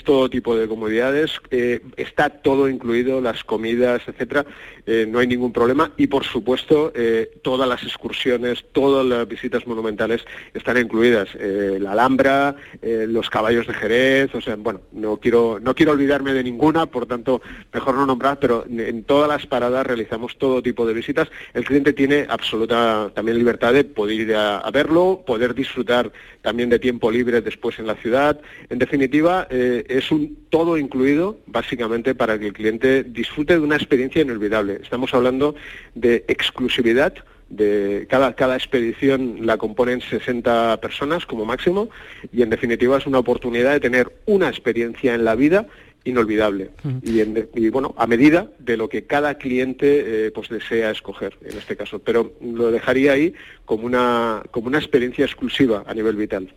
todo 0.03 0.29
tipo 0.29 0.55
de 0.55 0.67
comodidades, 0.67 1.31
eh, 1.51 1.81
está 1.97 2.29
todo 2.29 2.69
incluido, 2.69 3.21
las 3.21 3.43
comidas, 3.43 4.01
etcétera, 4.07 4.45
eh, 4.85 5.05
no 5.07 5.19
hay 5.19 5.27
ningún 5.27 5.51
problema 5.51 5.91
y 5.97 6.07
por 6.07 6.23
supuesto 6.23 6.91
eh, 6.95 7.31
todas 7.43 7.67
las 7.67 7.83
excursiones, 7.83 8.65
todas 8.71 9.05
las 9.05 9.27
visitas 9.27 9.67
monumentales 9.67 10.25
están 10.53 10.77
incluidas, 10.77 11.29
la 11.35 11.91
Alhambra, 11.91 12.55
los 12.81 13.29
caballos 13.29 13.67
de 13.67 13.73
Jerez, 13.73 14.33
o 14.33 14.41
sea, 14.41 14.55
bueno, 14.55 14.81
no 14.91 15.17
quiero 15.17 15.59
no 15.59 15.75
quiero 15.75 15.91
olvidarme 15.91 16.33
de 16.33 16.43
ninguna, 16.43 16.85
por 16.85 17.05
tanto 17.05 17.41
mejor 17.73 17.95
no 17.95 18.05
nombrar, 18.05 18.39
pero 18.39 18.65
en 18.67 19.03
todas 19.03 19.27
las 19.27 19.45
paradas 19.45 19.85
realizamos 19.85 20.37
todo 20.37 20.61
tipo 20.61 20.85
de 20.85 20.93
visitas. 20.93 21.27
El 21.53 21.65
cliente 21.65 21.93
tiene 21.93 22.25
absoluta 22.29 23.11
también 23.13 23.37
libertad 23.37 23.73
de 23.73 23.83
poder 23.83 24.19
ir 24.19 24.35
a, 24.35 24.69
verlo, 24.71 25.23
poder 25.25 25.53
disfrutar 25.53 26.11
también 26.41 26.69
de 26.69 26.79
tiempo 26.79 27.11
libre 27.11 27.41
después 27.41 27.79
en 27.79 27.87
la 27.87 27.95
ciudad. 27.95 28.39
En 28.69 28.79
definitiva, 28.79 29.47
es 29.87 30.11
un 30.11 30.37
todo 30.49 30.77
incluido 30.77 31.37
básicamente 31.47 32.15
para 32.15 32.39
que 32.39 32.47
el 32.47 32.53
cliente 32.53 33.03
disfrute 33.03 33.53
de 33.53 33.59
una 33.59 33.75
experiencia 33.75 34.21
inolvidable. 34.21 34.79
Estamos 34.81 35.13
hablando 35.13 35.55
de 35.95 36.25
exclusividad, 36.27 37.13
de 37.49 38.07
cada, 38.09 38.33
cada 38.35 38.55
expedición 38.55 39.45
la 39.45 39.57
componen 39.57 40.01
60 40.01 40.79
personas 40.79 41.25
como 41.25 41.45
máximo 41.45 41.89
y 42.31 42.41
en 42.41 42.49
definitiva 42.49 42.97
es 42.97 43.05
una 43.05 43.19
oportunidad 43.19 43.73
de 43.73 43.79
tener 43.79 44.15
una 44.25 44.47
experiencia 44.47 45.13
en 45.13 45.25
la 45.25 45.35
vida 45.35 45.67
inolvidable. 46.03 46.71
Y, 47.03 47.69
bueno 47.69 47.93
a 47.97 48.07
medida 48.07 48.47
de 48.59 48.77
lo 48.77 48.89
que 48.89 49.05
cada 49.05 49.35
cliente 49.37 50.27
eh, 50.27 50.31
pues 50.31 50.49
desea 50.49 50.91
escoger 50.91 51.37
en 51.43 51.57
este 51.57 51.75
caso. 51.75 51.99
Pero 51.99 52.33
lo 52.41 52.71
dejaría 52.71 53.13
ahí 53.13 53.33
como 53.65 53.85
una 53.85 54.43
como 54.51 54.67
una 54.67 54.79
experiencia 54.79 55.25
exclusiva 55.25 55.83
a 55.85 55.93
nivel 55.93 56.15
vital 56.15 56.53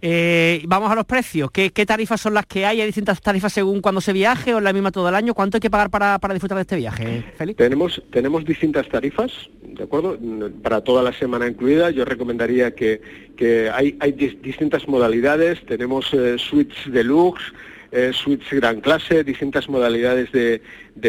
eh, 0.00 0.62
vamos 0.66 0.90
a 0.90 0.94
los 0.94 1.04
precios. 1.04 1.50
¿Qué, 1.50 1.70
tarifas 1.70 2.20
son 2.20 2.34
las 2.34 2.46
que 2.46 2.66
hay? 2.66 2.80
¿Hay 2.80 2.86
distintas 2.86 3.20
tarifas 3.20 3.52
según 3.52 3.80
cuando 3.80 4.00
se 4.00 4.12
viaje 4.12 4.54
o 4.54 4.60
la 4.60 4.72
misma 4.72 4.90
todo 4.90 5.08
el 5.08 5.14
año? 5.14 5.34
¿Cuánto 5.34 5.56
hay 5.56 5.60
que 5.60 5.70
pagar 5.70 5.90
para, 5.90 6.18
disfrutar 6.32 6.56
de 6.56 6.62
este 6.62 6.76
viaje, 6.76 7.24
Félix? 7.36 7.56
Tenemos, 7.56 8.02
tenemos 8.10 8.44
distintas 8.44 8.88
tarifas, 8.88 9.32
¿de 9.62 9.84
acuerdo? 9.84 10.18
Para 10.62 10.82
toda 10.82 11.02
la 11.02 11.12
semana 11.12 11.46
incluida. 11.48 11.90
Yo 11.90 12.04
recomendaría 12.04 12.74
que, 12.74 13.00
que 13.36 13.70
hay, 13.70 13.96
hay 14.00 14.12
distintas 14.12 14.86
modalidades. 14.88 15.64
Tenemos 15.66 16.12
eh, 16.12 16.36
suites 16.38 16.78
deluxe, 16.86 17.52
eh, 17.92 18.12
suites 18.12 18.50
gran 18.50 18.80
clase, 18.80 19.24
distintas 19.24 19.68
modalidades 19.68 20.32
de, 20.32 20.60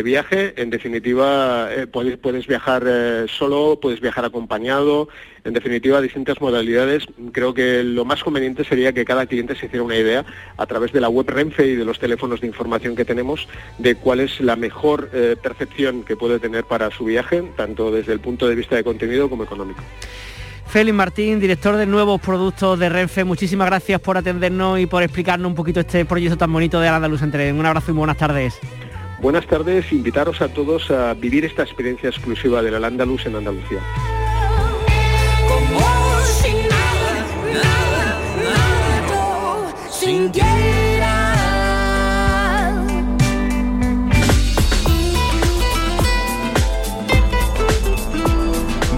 viaje. 0.04 0.54
En 0.58 0.70
definitiva, 0.70 1.70
eh, 1.74 1.88
puedes, 1.88 2.18
puedes, 2.18 2.46
viajar 2.46 2.84
eh, 2.86 3.26
solo, 3.28 3.80
puedes 3.82 4.00
viajar 4.00 4.26
acompañado. 4.26 5.10
En 5.44 5.54
definitiva, 5.54 6.02
distintas 6.02 6.40
modalidades. 6.40 7.06
Creo 7.32 7.54
que 7.54 7.84
lo 7.84 8.06
más 8.06 8.24
conveniente 8.24 8.64
sería 8.64 8.94
que 8.94 9.06
cada 9.06 9.26
cliente 9.26 9.56
se 9.56 9.66
hiciera 9.66 9.84
una 9.84 9.98
idea 9.98 10.26
a 10.58 10.66
través 10.66 10.92
de 10.92 11.02
la 11.02 11.10
web 11.10 11.30
Renfe 11.30 11.68
y 11.68 11.76
de 11.76 11.86
los 11.86 12.00
teléfonos 12.00 12.42
de 12.42 12.48
información 12.48 12.96
que 12.96 13.06
tenemos 13.06 13.48
de 13.78 13.96
cuál 13.96 14.20
es 14.20 14.40
la 14.42 14.56
mejor 14.56 15.10
percepción 15.42 16.04
que 16.04 16.16
puede 16.16 16.40
tener 16.40 16.66
para 16.66 16.92
su 16.92 17.06
viaje, 17.06 17.44
tanto 17.56 17.92
desde 17.92 18.14
el 18.14 18.20
punto 18.20 18.48
de 18.48 18.56
vista 18.56 18.76
de 18.76 18.84
contenido 18.84 19.30
como 19.30 19.44
económico. 19.44 19.84
Félix 20.70 20.96
Martín, 20.96 21.40
director 21.40 21.76
de 21.78 21.86
nuevos 21.86 22.20
productos 22.20 22.78
de 22.78 22.90
Renfe, 22.90 23.24
muchísimas 23.24 23.68
gracias 23.68 24.02
por 24.02 24.18
atendernos 24.18 24.80
y 24.80 24.86
por 24.86 25.02
explicarnos 25.02 25.48
un 25.48 25.56
poquito 25.56 25.80
este 25.80 26.06
proyecto 26.06 26.38
tan 26.38 26.52
bonito 26.52 26.80
de 26.80 26.88
Andaluz 26.88 27.22
Entre. 27.22 27.52
Un 27.54 27.66
abrazo 27.66 27.92
y 27.92 27.94
buenas 27.94 28.18
tardes. 28.18 28.60
Buenas 29.20 29.48
tardes, 29.48 29.92
invitaros 29.92 30.42
a 30.42 30.50
todos 30.50 30.92
a 30.92 31.14
vivir 31.14 31.46
esta 31.46 31.64
experiencia 31.64 32.10
exclusiva 32.10 32.62
del 32.62 32.76
Al-Ándalus 32.76 33.26
en 33.26 33.36
Andalucía. 33.38 33.80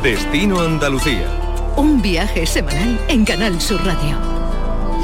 Destino 0.03 0.61
Andalucía. 0.61 1.38
Un 1.79 2.01
viaje 2.01 2.45
semanal 2.45 2.99
en 3.07 3.23
Canal 3.23 3.61
Sur 3.61 3.81
Radio. 3.85 4.17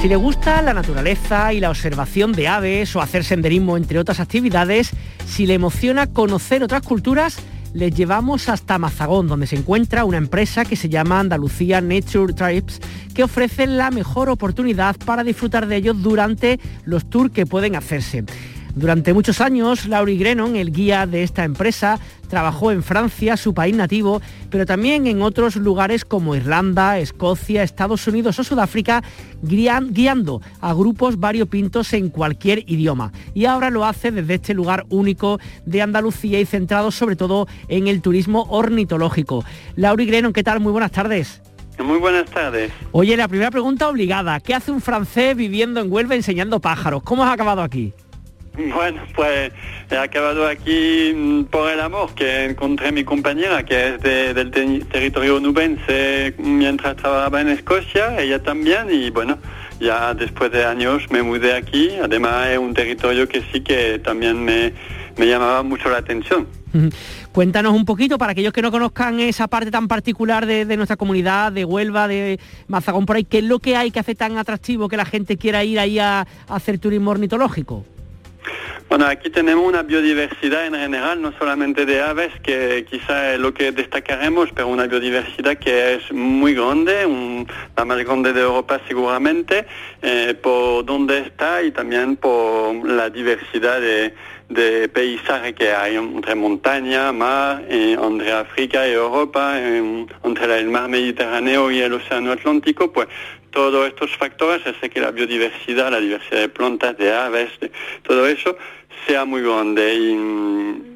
Si 0.01 0.10
le 0.10 0.17
gusta 0.17 0.62
la 0.62 0.74
naturaleza 0.74 1.53
y 1.53 1.62
la 1.62 1.70
observación 1.70 2.34
de 2.34 2.50
aves 2.50 2.94
o 2.98 3.01
hacer 3.01 3.24
senderismo 3.24 3.77
entre 3.77 3.98
otras 3.98 4.20
actividades, 4.20 4.91
si 5.25 5.46
le 5.46 5.53
emociona 5.53 6.08
conocer 6.08 6.63
otras 6.63 6.82
culturas, 6.82 7.38
les 7.74 7.96
llevamos 7.96 8.50
hasta 8.50 8.77
Mazagón, 8.77 9.29
donde 9.29 9.48
se 9.48 9.55
encuentra 9.55 10.03
una 10.03 10.17
empresa 10.17 10.65
que 10.65 10.75
se 10.75 10.89
llama 10.89 11.22
Andalucía 11.22 11.79
Nature 11.79 12.34
Trips, 12.34 12.82
que 13.13 13.24
ofrece 13.24 13.67
la 13.67 13.89
mejor 13.89 14.27
oportunidad 14.27 14.98
para 14.98 15.24
disfrutar 15.24 15.67
de 15.67 15.77
ellos 15.77 16.03
durante 16.03 16.60
los 16.84 17.10
tours 17.10 17.32
que 17.32 17.46
pueden 17.46 17.77
hacerse. 17.77 18.25
Durante 18.75 19.13
muchos 19.13 19.39
años, 19.39 19.86
Laurie 19.86 20.17
Grenon, 20.17 20.58
el 20.58 20.74
guía 20.74 21.08
de 21.08 21.24
esta 21.24 21.46
empresa, 21.46 21.98
trabajó 22.27 22.74
en 22.74 22.84
Francia, 22.84 23.38
su 23.38 23.53
país 23.53 23.74
nativo, 23.74 24.22
pero 24.50 24.65
también 24.65 25.08
en 25.08 25.22
otros 25.22 25.55
lugares 25.55 26.03
como 26.03 26.36
Irlanda, 26.36 27.00
Escocia, 27.00 27.63
Estados 27.63 28.05
Unidos 28.05 28.38
o 28.38 28.44
Sudáfrica, 28.44 29.01
guiando 29.41 30.41
a 30.60 30.74
grupos 30.74 31.17
variopintos 31.17 31.94
en 31.94 32.10
cualquier 32.10 32.70
idioma. 32.70 33.13
Y 33.34 33.46
ahora 33.46 33.70
lo 33.70 33.86
hace 33.86 34.12
desde 34.12 34.34
este 34.34 34.53
lugar 34.53 34.86
único 34.89 35.39
de 35.65 35.82
Andalucía 35.82 36.41
y 36.41 36.46
centrado 36.46 36.91
sobre 36.91 37.15
todo 37.15 37.48
en 37.70 37.88
el 37.88 38.01
turismo 38.01 38.46
ornitológico. 38.50 39.46
Laurie 39.77 40.08
Grenon, 40.08 40.34
¿qué 40.34 40.44
tal? 40.44 40.60
Muy 40.60 40.74
buenas 40.74 40.91
tardes. 40.91 41.41
Muy 41.82 41.98
buenas 41.98 42.29
tardes. 42.29 42.72
Oye, 42.91 43.15
la 43.17 43.27
primera 43.27 43.51
pregunta 43.51 43.88
obligada. 43.89 44.39
¿Qué 44.39 44.53
hace 44.53 44.72
un 44.72 44.82
francés 44.82 45.36
viviendo 45.36 45.82
en 45.82 45.91
Huelva 45.91 46.15
enseñando 46.15 46.60
pájaros? 46.60 47.03
¿Cómo 47.03 47.24
has 47.24 47.34
acabado 47.34 47.62
aquí? 47.62 47.94
Bueno, 48.75 49.01
pues 49.15 49.51
he 49.89 49.97
acabado 49.97 50.47
aquí 50.47 51.13
mm, 51.15 51.43
por 51.45 51.71
el 51.71 51.79
amor 51.79 52.13
que 52.15 52.45
encontré 52.45 52.91
mi 52.91 53.03
compañera, 53.03 53.63
que 53.63 53.95
es 53.95 54.01
del 54.01 54.51
territorio 54.88 55.39
nubense 55.39 56.33
mientras 56.38 56.95
trabajaba 56.97 57.41
en 57.41 57.50
Escocia, 57.50 58.19
ella 58.19 58.41
también, 58.41 58.88
y 58.91 59.09
bueno, 59.09 59.38
ya 59.79 60.13
después 60.13 60.51
de 60.51 60.65
años 60.65 61.03
me 61.09 61.21
mudé 61.21 61.53
aquí. 61.53 61.91
Además 62.01 62.47
es 62.47 62.57
un 62.57 62.74
territorio 62.74 63.27
que 63.27 63.43
sí 63.51 63.62
que 63.62 64.00
también 64.00 64.43
me, 64.43 64.74
llamaba 65.17 65.63
mucho 65.63 65.89
la 65.89 65.97
atención. 65.97 66.47
Cuéntanos 67.31 67.74
un 67.74 67.85
poquito 67.85 68.17
para 68.17 68.33
aquellos 68.33 68.51
que 68.51 68.62
no 68.62 68.69
conozcan 68.69 69.21
esa 69.21 69.47
parte 69.47 69.71
tan 69.71 69.88
particular 69.88 70.45
de, 70.45 70.65
de, 70.65 70.75
nuestra 70.75 70.97
comunidad, 70.97 71.53
de 71.53 71.63
Huelva, 71.63 72.07
de 72.09 72.38
Mazagón 72.67 73.05
por 73.05 73.15
ahí, 73.15 73.24
¿qué 73.24 73.38
es 73.38 73.45
lo 73.45 73.59
que 73.59 73.77
hay 73.77 73.91
que 73.91 74.00
hace 74.00 74.13
tan 74.13 74.38
atractivo 74.38 74.89
que 74.89 74.97
la 74.97 75.05
gente 75.05 75.38
quiera 75.38 75.63
ir 75.63 75.79
ahí 75.79 76.00
a 76.00 76.27
hacer 76.50 76.77
turismo 76.79 77.12
ornitológico? 77.12 77.85
Bueno, 78.87 79.07
aquí 79.07 79.29
tenemos 79.29 79.65
una 79.65 79.83
biodiversidad 79.83 80.67
en 80.67 80.75
general, 80.75 81.21
no 81.21 81.33
solamente 81.37 81.85
de 81.85 82.01
aves, 82.01 82.31
que 82.43 82.85
quizá 82.89 83.33
es 83.33 83.39
lo 83.39 83.53
que 83.53 83.71
destacaremos, 83.71 84.49
pero 84.53 84.67
una 84.67 84.85
biodiversidad 84.85 85.57
que 85.57 85.95
es 85.95 86.11
muy 86.11 86.53
grande, 86.53 87.45
la 87.75 87.85
más 87.85 88.03
grande 88.03 88.31
de 88.31 88.41
Europa 88.41 88.79
seguramente, 88.87 89.65
eh, 90.01 90.35
por 90.41 90.85
donde 90.85 91.19
está 91.19 91.63
y 91.63 91.71
también 91.71 92.15
por 92.15 92.87
la 92.87 93.09
diversidad 93.09 93.81
de, 93.81 94.13
de 94.49 94.87
paisaje 94.89 95.53
que 95.53 95.71
hay 95.71 95.95
entre 95.95 96.35
montaña, 96.35 97.11
mar, 97.11 97.65
entre 97.67 98.31
África 98.31 98.87
y 98.87 98.91
Europa, 98.91 99.59
entre 99.59 100.59
el 100.59 100.69
mar 100.69 100.89
Mediterráneo 100.89 101.71
y 101.71 101.79
el 101.79 101.93
Océano 101.93 102.31
Atlántico, 102.31 102.91
pues 102.91 103.07
todos 103.55 103.88
estos 103.88 104.12
factores 104.17 104.67
hacen 104.67 104.89
que 104.89 105.00
la 105.00 105.12
biodiversidad, 105.12 105.89
la 105.89 106.01
diversidad 106.01 106.41
de 106.41 106.50
plantas, 106.50 106.97
de 106.97 107.13
aves, 107.13 107.50
todo 108.03 108.27
eso 108.27 108.57
sea 109.07 109.24
muy 109.24 109.41
grande 109.41 109.95
y, 109.95 110.91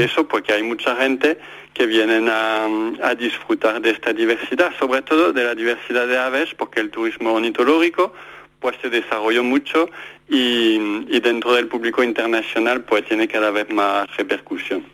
eso 0.00 0.26
porque 0.26 0.52
hay 0.52 0.62
mucha 0.62 0.96
gente 0.96 1.38
que 1.72 1.86
vienen 1.86 2.28
a, 2.28 3.14
disfrutar 3.16 3.80
de 3.80 3.90
esta 3.90 4.12
diversidad, 4.12 4.72
sobre 4.78 5.02
todo 5.02 5.32
de 5.32 5.44
la 5.44 5.54
diversidad 5.54 6.06
de 6.06 6.18
aves, 6.18 6.52
porque 6.54 6.80
el 6.80 6.90
turismo 6.90 7.32
ornitológico 7.32 8.12
pues 8.58 8.76
se 8.82 8.90
desarrolló 8.90 9.44
mucho 9.44 9.88
y, 10.28 11.06
y 11.08 11.20
dentro 11.20 11.54
del 11.54 11.68
público 11.68 12.02
internacional 12.02 12.82
pues 12.82 13.06
tiene 13.06 13.28
cada 13.28 13.50
vez 13.50 13.70
más 13.70 14.14
repercusión. 14.16 14.84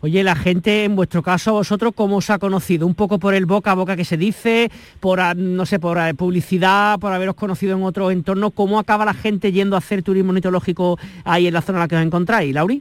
Oye, 0.00 0.22
la 0.22 0.36
gente, 0.36 0.84
en 0.84 0.94
vuestro 0.94 1.22
caso, 1.22 1.54
vosotros, 1.54 1.92
¿cómo 1.92 2.18
os 2.18 2.30
ha 2.30 2.38
conocido? 2.38 2.86
¿Un 2.86 2.94
poco 2.94 3.18
por 3.18 3.34
el 3.34 3.46
boca 3.46 3.72
a 3.72 3.74
boca 3.74 3.96
que 3.96 4.04
se 4.04 4.16
dice? 4.16 4.70
¿Por, 5.00 5.18
ah, 5.18 5.34
no 5.34 5.66
sé, 5.66 5.80
por 5.80 5.98
ah, 5.98 6.12
publicidad, 6.14 7.00
por 7.00 7.12
haberos 7.12 7.34
conocido 7.34 7.76
en 7.76 7.82
otro 7.82 8.12
entorno? 8.12 8.52
¿Cómo 8.52 8.78
acaba 8.78 9.04
la 9.04 9.14
gente 9.14 9.50
yendo 9.50 9.74
a 9.74 9.80
hacer 9.80 10.04
turismo 10.04 10.30
ornitológico 10.30 11.00
ahí 11.24 11.48
en 11.48 11.54
la 11.54 11.62
zona 11.62 11.78
en 11.78 11.82
la 11.82 11.88
que 11.88 11.96
os 11.96 12.02
encontráis, 12.02 12.54
Lauri? 12.54 12.80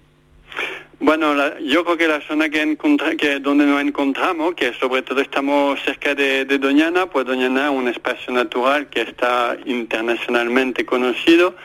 Bueno, 1.00 1.34
yo 1.60 1.84
creo 1.86 1.98
que 1.98 2.08
la 2.08 2.22
zona 2.22 2.50
que, 2.50 2.78
que 3.18 3.40
donde 3.40 3.66
nos 3.66 3.82
encontramos, 3.82 4.54
que 4.54 4.74
sobre 4.74 5.02
todo 5.02 5.20
estamos 5.20 5.80
cerca 5.82 6.14
de, 6.14 6.46
de, 6.46 6.60
Doñana, 6.60 7.08
pues 7.08 7.26
Doñana 7.26 7.66
es 7.66 7.72
un 7.72 7.88
espacio 7.88 8.32
natural 8.32 8.88
que 8.90 9.02
está 9.02 9.58
internacionalmente 9.66 10.86
conocido 10.86 11.56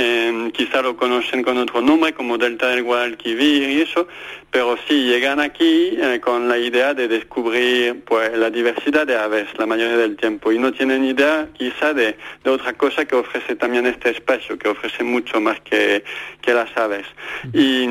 eh, 0.00 0.50
quizá 0.54 0.80
lo 0.80 0.96
conocen 0.96 1.42
con 1.42 1.58
otro 1.58 1.80
nombre 1.82 2.12
como 2.12 2.38
Delta 2.38 2.68
del 2.68 2.84
Guadalquivir 2.84 3.68
y 3.68 3.80
eso, 3.80 4.06
pero 4.50 4.76
sí 4.88 5.04
llegan 5.04 5.40
aquí 5.40 5.96
eh, 6.00 6.20
con 6.22 6.48
la 6.48 6.58
idea 6.58 6.94
de 6.94 7.06
descubrir 7.06 8.02
pues, 8.04 8.36
la 8.36 8.50
diversidad 8.50 9.06
de 9.06 9.16
aves 9.16 9.46
la 9.58 9.66
mayoría 9.66 9.96
del 9.98 10.16
tiempo 10.16 10.52
y 10.52 10.58
no 10.58 10.72
tienen 10.72 11.04
idea 11.04 11.48
quizá 11.52 11.92
de, 11.92 12.16
otra 12.44 12.72
cosa 12.72 13.04
que 13.04 13.16
ofrece 13.16 13.56
también 13.56 13.86
este 13.86 14.10
espacio, 14.10 14.58
que 14.58 14.68
ofrece 14.68 15.04
mucho 15.04 15.40
más 15.40 15.60
que, 15.60 16.02
que 16.40 16.54
las 16.54 16.74
aves. 16.76 17.06
Y, 17.52 17.84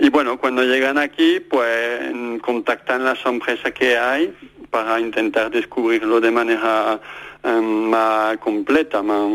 y, 0.00 0.08
bueno, 0.10 0.38
cuando 0.38 0.62
llegan 0.62 0.96
aquí, 0.96 1.40
pues 1.40 2.00
contactan 2.40 3.04
las 3.04 3.24
empresas 3.26 3.72
que 3.72 3.98
hay 3.98 4.34
para 4.70 4.98
intentar 5.00 5.50
descubrirlo 5.50 6.20
de 6.20 6.30
manera 6.30 7.00
um, 7.42 7.90
más 7.90 8.38
completa, 8.38 9.02
más 9.02 9.28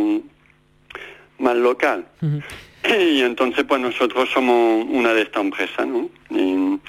más 1.37 1.55
local. 1.55 2.05
Y 2.89 3.21
entonces 3.21 3.63
pues 3.67 3.81
nosotros 3.81 4.29
somos 4.33 4.85
una 4.89 5.13
de 5.13 5.23
estas 5.23 5.43
empresas, 5.43 5.87
¿no? 5.87 6.09
Y, 6.29 6.79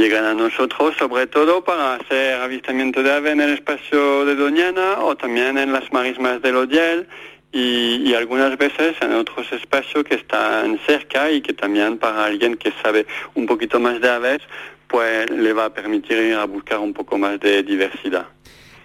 llegan 0.00 0.24
a 0.24 0.34
nosotros 0.34 0.96
sobre 0.98 1.26
todo 1.26 1.62
para 1.62 1.94
hacer 1.94 2.40
avistamiento 2.40 3.02
de 3.02 3.12
ave 3.12 3.32
en 3.32 3.40
el 3.42 3.50
espacio 3.50 4.24
de 4.24 4.34
Doñana 4.34 4.98
o 5.00 5.14
también 5.14 5.58
en 5.58 5.72
las 5.72 5.92
marismas 5.92 6.40
del 6.40 6.56
Odiel 6.56 7.06
y, 7.52 8.02
y, 8.08 8.14
algunas 8.14 8.56
veces 8.56 8.96
en 9.02 9.12
otros 9.12 9.52
espacios 9.52 10.04
que 10.04 10.14
están 10.14 10.78
cerca 10.86 11.30
y 11.30 11.42
que 11.42 11.52
también 11.52 11.98
para 11.98 12.24
alguien 12.24 12.56
que 12.56 12.72
sabe 12.82 13.06
un 13.34 13.44
poquito 13.46 13.78
más 13.78 14.00
de 14.00 14.08
aves 14.08 14.40
pues 14.88 15.30
le 15.30 15.52
va 15.52 15.66
a 15.66 15.74
permitir 15.74 16.18
ir 16.18 16.34
a 16.34 16.44
buscar 16.44 16.78
un 16.78 16.94
poco 16.94 17.18
más 17.18 17.38
de 17.40 17.62
diversidad 17.62 18.26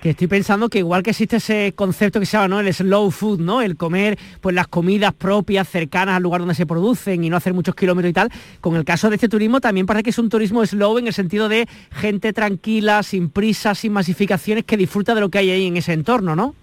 estoy 0.09 0.27
pensando 0.27 0.69
que 0.69 0.79
igual 0.79 1.03
que 1.03 1.11
existe 1.11 1.37
ese 1.37 1.73
concepto 1.75 2.19
que 2.19 2.25
se 2.25 2.33
llama 2.33 2.47
¿no? 2.47 2.59
el 2.59 2.73
slow 2.73 3.11
food, 3.11 3.39
¿no? 3.39 3.61
El 3.61 3.77
comer 3.77 4.17
pues 4.41 4.55
las 4.55 4.67
comidas 4.67 5.13
propias, 5.13 5.67
cercanas 5.67 6.15
al 6.15 6.23
lugar 6.23 6.41
donde 6.41 6.55
se 6.55 6.65
producen 6.65 7.23
y 7.23 7.29
no 7.29 7.37
hacer 7.37 7.53
muchos 7.53 7.75
kilómetros 7.75 8.09
y 8.09 8.13
tal, 8.13 8.31
con 8.61 8.75
el 8.75 8.85
caso 8.85 9.09
de 9.09 9.15
este 9.15 9.29
turismo 9.29 9.61
también 9.61 9.85
parece 9.85 10.03
que 10.03 10.09
es 10.09 10.19
un 10.19 10.29
turismo 10.29 10.65
slow 10.65 10.97
en 10.97 11.07
el 11.07 11.13
sentido 11.13 11.49
de 11.49 11.67
gente 11.91 12.33
tranquila, 12.33 13.03
sin 13.03 13.29
prisa, 13.29 13.75
sin 13.75 13.93
masificaciones, 13.93 14.63
que 14.65 14.77
disfruta 14.77 15.15
de 15.15 15.21
lo 15.21 15.29
que 15.29 15.39
hay 15.39 15.49
ahí 15.51 15.67
en 15.67 15.77
ese 15.77 15.93
entorno, 15.93 16.35
¿no? 16.35 16.55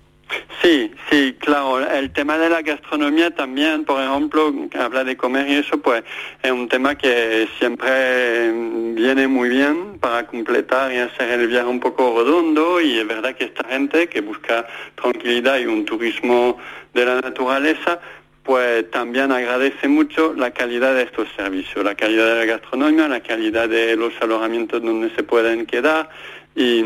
Sí, 0.62 0.92
sí, 1.10 1.36
claro. 1.40 1.80
El 1.90 2.12
tema 2.12 2.38
de 2.38 2.48
la 2.48 2.62
gastronomía 2.62 3.32
también, 3.32 3.84
por 3.84 4.00
ejemplo, 4.00 4.54
habla 4.78 5.02
de 5.02 5.16
comer 5.16 5.48
y 5.48 5.54
eso, 5.54 5.78
pues 5.78 6.04
es 6.40 6.52
un 6.52 6.68
tema 6.68 6.94
que 6.94 7.48
siempre 7.58 8.52
viene 8.94 9.26
muy 9.26 9.48
bien 9.48 9.98
para 9.98 10.24
completar 10.28 10.92
y 10.92 10.98
hacer 10.98 11.30
el 11.40 11.48
viaje 11.48 11.66
un 11.66 11.80
poco 11.80 12.14
redondo. 12.16 12.80
Y 12.80 13.00
es 13.00 13.06
verdad 13.08 13.34
que 13.34 13.46
esta 13.46 13.64
gente 13.64 14.08
que 14.08 14.20
busca 14.20 14.64
tranquilidad 14.94 15.58
y 15.58 15.66
un 15.66 15.84
turismo 15.84 16.58
de 16.94 17.06
la 17.06 17.20
naturaleza, 17.20 17.98
pues 18.44 18.88
también 18.92 19.32
agradece 19.32 19.88
mucho 19.88 20.32
la 20.32 20.52
calidad 20.52 20.94
de 20.94 21.02
estos 21.02 21.26
servicios, 21.34 21.84
la 21.84 21.96
calidad 21.96 22.26
de 22.26 22.38
la 22.38 22.44
gastronomía, 22.44 23.08
la 23.08 23.20
calidad 23.20 23.68
de 23.68 23.96
los 23.96 24.12
alojamientos 24.20 24.80
donde 24.80 25.10
se 25.16 25.24
pueden 25.24 25.66
quedar 25.66 26.08
y, 26.54 26.84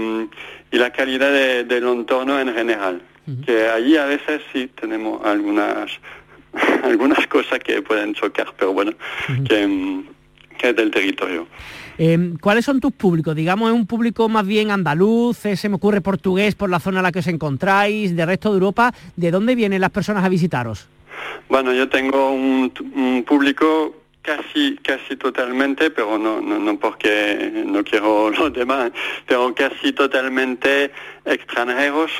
la 0.71 0.93
calidad 0.93 1.65
del 1.65 1.89
entorno 1.89 2.39
en 2.39 2.55
general 2.55 3.01
que 3.45 3.69
allí 3.69 3.97
a 3.97 4.07
veces 4.07 4.43
sí 4.53 4.71
tenemos 4.81 5.25
algunas 5.25 5.91
algunas 6.85 7.27
cosas 7.27 7.59
que 7.61 7.83
pueden 7.83 8.15
chocar, 8.15 8.49
pero 8.59 8.73
bueno, 8.73 8.93
que, 9.49 10.05
que, 10.59 10.71
es 10.71 10.77
del 10.77 10.91
territorio. 10.91 11.47
Em, 11.99 12.37
¿Cuáles 12.39 12.65
son 12.65 12.81
tus 12.81 12.93
públicos? 12.93 13.35
Digamos, 13.35 13.71
¿es 13.71 13.75
un 13.75 13.87
público 13.87 14.29
más 14.29 14.47
bien 14.47 14.71
andaluz? 14.71 15.45
Eh, 15.47 15.57
¿Se 15.57 15.69
me 15.69 15.77
ocurre 15.77 16.01
portugués 16.01 16.55
por 16.55 16.71
la 16.71 16.81
zona 16.81 16.99
en 16.99 17.05
la 17.05 17.13
que 17.13 17.21
os 17.21 17.27
encontráis? 17.27 18.15
¿De 18.15 18.27
resto 18.27 18.51
de 18.51 18.55
Europa? 18.55 18.93
¿De 19.17 19.31
dónde 19.31 19.55
vienen 19.55 19.81
las 19.81 19.91
personas 19.91 20.25
a 20.25 20.29
visitaros? 20.29 20.89
Bueno, 21.49 21.73
yo 21.73 21.89
tengo 21.89 22.31
un, 22.31 22.73
un 22.95 23.25
público 23.25 23.95
casi 24.27 24.77
casi 24.83 25.17
totalmente, 25.17 25.91
pero 25.91 26.19
no, 26.19 26.41
no, 26.41 26.59
no 26.59 26.79
porque 26.79 27.65
no 27.65 27.85
quiero 27.85 28.31
los 28.39 28.53
demás, 28.53 28.91
pero 29.27 29.55
casi 29.55 29.93
totalmente 29.93 30.91
extranjeros, 31.25 32.11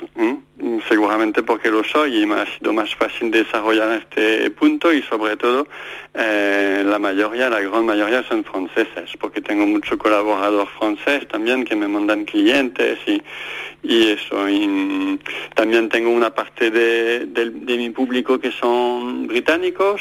seguramente 0.89 1.43
porque 1.43 1.71
lo 1.71 1.83
soy 1.85 2.23
y 2.23 2.27
me 2.27 2.37
ha 2.37 2.47
sido 2.47 2.73
más 2.73 2.95
fácil 2.95 3.31
desarrollar 3.31 3.99
este 3.99 4.51
punto 4.51 4.93
y 4.93 5.03
sobre 5.03 5.37
todo 5.37 5.67
eh, 6.15 6.83
la 6.85 6.99
mayoría, 6.99 7.51
la 7.51 7.61
gran 7.61 7.85
mayoría 7.85 8.23
son 8.25 8.45
franceses, 8.45 9.11
porque 9.19 9.41
tengo 9.41 9.67
mucho 9.67 9.99
colaborador 9.99 10.69
francés 10.79 11.27
también 11.29 11.65
que 11.65 11.77
me 11.77 11.89
mandan 11.89 12.25
clientes 12.25 12.99
y, 13.07 13.23
y 13.83 14.09
eso. 14.13 14.49
Y 14.49 15.21
también 15.55 15.89
tengo 15.89 16.11
una 16.11 16.35
parte 16.35 16.71
de, 16.71 17.27
de, 17.27 17.51
de 17.51 17.77
mi 17.77 17.91
público 17.91 18.39
que 18.39 18.51
son 18.51 19.27
británicos 19.27 20.01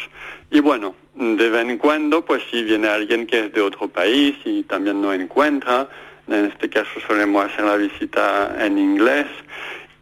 y 0.51 0.59
bueno, 0.59 0.95
de 1.15 1.49
vez 1.49 1.67
en 1.67 1.77
cuando, 1.77 2.23
pues 2.23 2.43
si 2.51 2.63
viene 2.63 2.87
alguien 2.87 3.25
que 3.25 3.45
es 3.45 3.53
de 3.53 3.61
otro 3.61 3.87
país 3.87 4.35
y 4.43 4.63
también 4.63 5.01
no 5.01 5.13
encuentra, 5.13 5.87
en 6.27 6.45
este 6.45 6.69
caso 6.69 6.89
solemos 7.07 7.45
hacer 7.45 7.65
la 7.65 7.77
visita 7.77 8.55
en 8.59 8.77
inglés 8.77 9.27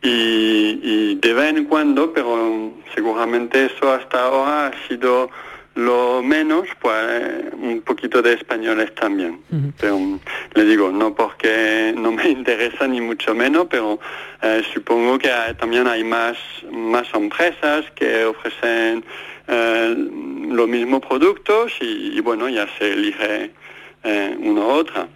y, 0.01 1.15
de 1.15 1.33
vez 1.33 1.55
en 1.55 1.65
cuando, 1.65 2.11
pero 2.11 2.73
seguramente 2.93 3.65
eso 3.65 3.91
hasta 3.91 4.23
ahora 4.23 4.67
ha 4.67 4.87
sido 4.87 5.29
lo 5.75 6.21
menos, 6.21 6.67
pues 6.81 7.45
un 7.53 7.81
poquito 7.81 8.21
de 8.21 8.33
españoles 8.33 8.93
también. 8.95 9.39
Pero 9.79 10.19
le 10.53 10.65
digo, 10.65 10.91
no 10.91 11.15
porque 11.15 11.93
no 11.97 12.11
me 12.11 12.27
interesa 12.29 12.87
ni 12.87 13.01
mucho 13.01 13.33
menos, 13.33 13.67
pero 13.69 13.99
eh, 14.41 14.61
supongo 14.73 15.17
que 15.17 15.29
también 15.57 15.87
hay 15.87 16.03
más, 16.03 16.37
más 16.71 17.07
empresas 17.13 17.85
que 17.95 18.25
ofrecen 18.25 19.03
eh, 19.47 19.95
los 20.49 20.67
mismos 20.67 21.01
productos 21.01 21.73
y, 21.81 22.19
bueno, 22.21 22.49
ya 22.49 22.67
se 22.77 22.93
elige 22.93 23.51
eh, 24.03 24.37
una 24.39 24.61
u 24.61 24.69
otra. 24.69 25.07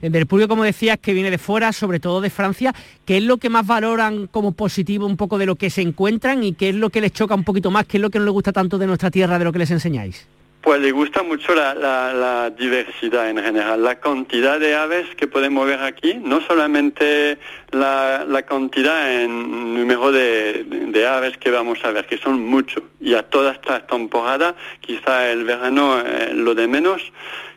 Del 0.00 0.26
público, 0.26 0.48
como 0.48 0.64
decías, 0.64 0.98
que 0.98 1.12
viene 1.12 1.30
de 1.30 1.38
fuera, 1.38 1.72
sobre 1.72 2.00
todo 2.00 2.20
de 2.20 2.30
Francia, 2.30 2.74
¿qué 3.04 3.18
es 3.18 3.22
lo 3.22 3.36
que 3.36 3.48
más 3.48 3.66
valoran 3.66 4.26
como 4.26 4.52
positivo 4.52 5.06
un 5.06 5.16
poco 5.16 5.38
de 5.38 5.46
lo 5.46 5.54
que 5.54 5.70
se 5.70 5.82
encuentran 5.82 6.42
y 6.42 6.52
qué 6.52 6.70
es 6.70 6.74
lo 6.74 6.90
que 6.90 7.00
les 7.00 7.12
choca 7.12 7.34
un 7.34 7.44
poquito 7.44 7.70
más, 7.70 7.86
qué 7.86 7.98
es 7.98 8.00
lo 8.00 8.10
que 8.10 8.18
no 8.18 8.24
les 8.24 8.32
gusta 8.32 8.52
tanto 8.52 8.78
de 8.78 8.86
nuestra 8.86 9.10
tierra, 9.10 9.38
de 9.38 9.44
lo 9.44 9.52
que 9.52 9.60
les 9.60 9.70
enseñáis? 9.70 10.26
Pues 10.66 10.80
le 10.80 10.90
gusta 10.90 11.22
mucho 11.22 11.54
la, 11.54 12.50
diversidad 12.58 13.30
en 13.30 13.38
general, 13.38 13.84
la 13.84 14.00
cantidad 14.00 14.58
de 14.58 14.74
aves 14.74 15.14
que 15.14 15.28
podemos 15.28 15.64
ver 15.64 15.80
aquí, 15.80 16.14
no 16.14 16.40
solamente 16.40 17.38
la, 17.70 18.44
cantidad 18.48 19.22
en 19.22 19.74
número 19.74 20.10
de, 20.10 21.06
aves 21.08 21.38
que 21.38 21.52
vamos 21.52 21.78
a 21.84 21.92
ver, 21.92 22.04
que 22.06 22.18
son 22.18 22.44
muchos, 22.44 22.82
y 23.00 23.14
a 23.14 23.22
toda 23.22 23.52
esta 23.52 23.86
temporada, 23.86 24.56
quizá 24.80 25.30
el 25.30 25.44
verano 25.44 26.00
eh, 26.00 26.32
lo 26.34 26.52
de 26.56 26.66
menos, 26.66 27.12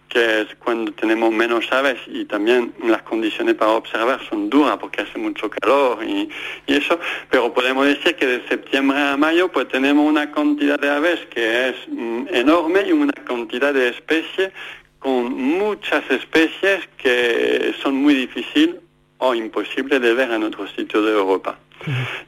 que 0.10 0.42
es 0.42 0.48
cuando 0.56 0.92
tenemos 0.92 1.32
menos 1.32 1.72
aves 1.72 2.00
y 2.08 2.26
también 2.26 2.74
las 2.84 3.04
condiciones 3.04 3.56
para 3.56 3.72
observar 3.72 4.20
son 4.28 4.50
duras 4.50 4.78
porque 4.78 5.04
hace 5.04 5.20
mucho 5.20 5.50
calor 5.50 6.04
y, 6.04 6.30
eso, 6.68 7.00
pero 7.30 7.54
podemos 7.54 7.86
decir 7.86 8.16
que 8.16 8.26
de 8.26 8.48
septiembre 8.48 8.98
a 9.00 9.18
mayo 9.18 9.52
pues 9.52 9.68
tenemos 9.68 10.08
una 10.08 10.32
cantidad 10.32 10.80
de 10.80 10.90
aves 10.90 11.20
que 11.30 11.70
es 11.70 11.76
mm, 11.88 12.28
enorme 12.32 12.82
y 12.88 12.92
una 12.92 13.14
cantidad 13.14 13.74
de 13.74 13.90
especies 13.90 14.52
con 14.98 15.34
muchas 15.34 16.04
especies 16.10 16.88
que 16.98 17.74
son 17.82 17.96
muy 17.96 18.14
difíciles 18.16 18.76
o 19.20 19.36
imposibles 19.36 20.02
de 20.02 20.14
ver 20.14 20.32
en 20.32 20.44
otros 20.44 20.72
sitios 20.76 21.06
de 21.06 21.12
Europa. 21.12 21.58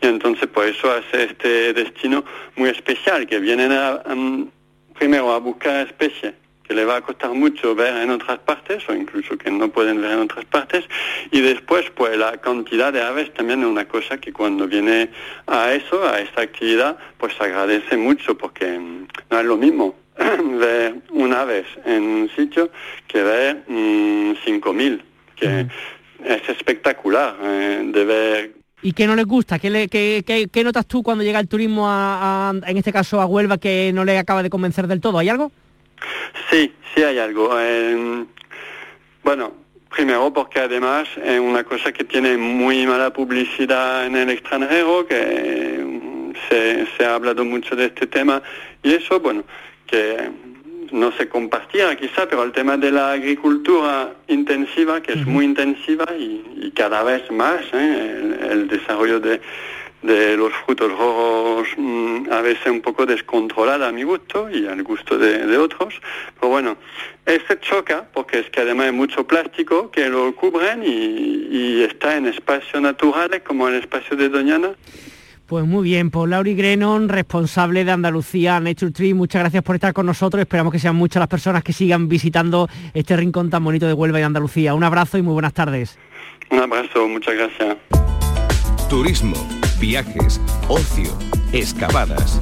Y 0.01 0.07
entonces 0.07 0.47
por 0.47 0.65
eso 0.65 0.91
hace 0.91 1.23
este 1.23 1.73
destino 1.73 2.23
muy 2.55 2.69
especial, 2.69 3.27
que 3.27 3.39
vienen 3.39 3.71
a, 3.71 4.01
primero 4.97 5.33
a 5.33 5.39
buscar 5.39 5.87
especies 5.87 6.33
le 6.73 6.85
va 6.85 6.97
a 6.97 7.01
costar 7.01 7.31
mucho 7.31 7.75
ver 7.75 7.95
en 7.97 8.09
otras 8.11 8.39
partes 8.39 8.87
o 8.89 8.93
incluso 8.93 9.37
que 9.37 9.51
no 9.51 9.69
pueden 9.69 10.01
ver 10.01 10.11
en 10.11 10.19
otras 10.19 10.45
partes 10.45 10.85
y 11.31 11.41
después 11.41 11.89
pues 11.91 12.17
la 12.17 12.37
cantidad 12.37 12.91
de 12.93 13.01
aves 13.01 13.33
también 13.33 13.61
es 13.61 13.67
una 13.67 13.87
cosa 13.87 14.17
que 14.17 14.33
cuando 14.33 14.67
viene 14.67 15.09
a 15.47 15.73
eso, 15.73 16.03
a 16.07 16.19
esta 16.19 16.41
actividad, 16.41 16.97
pues 17.17 17.39
agradece 17.39 17.97
mucho 17.97 18.37
porque 18.37 18.77
no 19.29 19.39
es 19.39 19.45
lo 19.45 19.57
mismo 19.57 19.95
ver 20.17 20.95
un 21.11 21.33
aves 21.33 21.67
en 21.85 22.03
un 22.03 22.29
sitio 22.35 22.71
que 23.07 23.23
ver 23.23 23.63
mmm, 23.67 24.31
5.000, 24.45 25.01
que 25.35 25.67
es 26.23 26.49
espectacular 26.49 27.35
eh, 27.41 27.81
de 27.85 28.05
ver 28.05 28.61
¿Y 28.83 28.93
qué 28.93 29.05
no 29.05 29.15
les 29.15 29.25
gusta? 29.25 29.59
¿Qué, 29.59 29.69
le, 29.69 29.87
qué, 29.87 30.23
qué, 30.51 30.63
notas 30.63 30.87
tú 30.87 31.03
cuando 31.03 31.23
llega 31.23 31.39
el 31.39 31.47
turismo, 31.47 31.85
a, 31.87 32.51
en 32.65 32.77
este 32.77 32.91
caso 32.91 33.21
a 33.21 33.27
Huelva, 33.27 33.59
que 33.59 33.91
no 33.93 34.03
le 34.03 34.17
acaba 34.17 34.41
de 34.41 34.49
convencer 34.49 34.87
del 34.87 35.01
todo? 35.01 35.19
¿Hay 35.19 35.29
algo? 35.29 35.51
Sí, 36.49 36.73
sí 36.93 37.03
hay 37.03 37.19
algo. 37.19 37.51
Eh, 37.59 38.25
bueno, 39.23 39.53
primero 39.89 40.31
porque 40.33 40.59
además 40.59 41.07
es 41.23 41.39
una 41.39 41.63
cosa 41.63 41.91
que 41.91 42.03
tiene 42.03 42.37
muy 42.37 42.85
mala 42.87 43.11
publicidad 43.11 44.05
en 44.05 44.15
el 44.15 44.29
extranjero, 44.29 45.05
que 45.05 45.81
mm, 45.83 46.33
se, 46.49 46.87
se 46.97 47.05
ha 47.05 47.15
hablado 47.15 47.45
mucho 47.45 47.75
de 47.75 47.85
este 47.85 48.07
tema 48.07 48.41
y 48.83 48.93
eso, 48.93 49.19
bueno, 49.19 49.43
que 49.85 50.31
no 50.91 51.11
se 51.13 51.27
compartía 51.29 51.95
quizá, 51.95 52.27
pero 52.27 52.43
el 52.43 52.51
tema 52.51 52.77
de 52.77 52.91
la 52.91 53.13
agricultura 53.13 54.13
intensiva, 54.27 55.01
que 55.01 55.13
es 55.13 55.25
muy 55.25 55.45
intensiva 55.45 56.05
y, 56.17 56.71
cada 56.75 57.03
vez 57.03 57.29
más, 57.31 57.61
¿eh? 57.73 58.37
el, 58.49 58.67
desarrollo 58.67 59.19
de, 59.19 59.41
de 60.01 60.35
los 60.35 60.51
frutos 60.65 60.91
rojos 60.91 61.67
mm, 61.77 62.31
a 62.31 62.41
veces 62.41 62.67
un 62.67 62.81
poco 62.81 63.05
descontrolada 63.05 63.87
a 63.87 63.91
mi 63.91 64.03
gusto 64.03 64.49
y 64.49 64.67
al 64.67 64.83
gusto 64.83 65.17
de, 65.17 65.57
otros. 65.57 65.93
Pero 66.39 66.49
bueno, 66.49 66.77
ese 67.25 67.59
choca 67.59 68.07
porque 68.13 68.39
es 68.39 68.49
que 68.49 68.61
además 68.61 68.87
hay 68.87 68.91
mucho 68.93 69.25
plástico 69.25 69.91
que 69.91 70.09
lo 70.09 70.35
cubren 70.35 70.83
y, 70.83 71.81
está 71.81 72.15
en 72.15 72.27
espacios 72.27 72.81
naturales 72.81 73.41
como 73.41 73.67
el 73.67 73.75
espacio 73.75 74.15
de 74.15 74.29
Doñana. 74.29 74.71
Pues 75.47 75.65
muy 75.65 75.83
bien, 75.83 76.11
pues 76.11 76.29
Lauri 76.29 76.53
Grenon, 76.55 77.09
responsable 77.09 77.83
de 77.83 77.91
Andalucía 77.91 78.59
Nature 78.59 78.91
Tree, 78.91 79.13
muchas 79.13 79.41
gracias 79.41 79.63
por 79.63 79.75
estar 79.75 79.93
con 79.93 80.05
nosotros. 80.05 80.41
Esperamos 80.41 80.71
que 80.71 80.79
sean 80.79 80.95
muchas 80.95 81.19
las 81.19 81.27
personas 81.27 81.63
que 81.63 81.73
sigan 81.73 82.07
visitando 82.07 82.69
este 82.93 83.17
rincón 83.17 83.49
tan 83.49 83.63
bonito 83.63 83.87
de 83.87 83.93
Huelva 83.93 84.19
y 84.19 84.23
Andalucía. 84.23 84.73
Un 84.73 84.83
abrazo 84.83 85.17
y 85.17 85.21
muy 85.21 85.33
buenas 85.33 85.53
tardes. 85.53 85.97
Un 86.51 86.59
abrazo, 86.59 87.07
muchas 87.07 87.35
gracias. 87.35 87.77
Turismo 88.89 89.60
viajes, 89.81 90.39
ocio, 90.69 91.09
excavadas. 91.51 92.39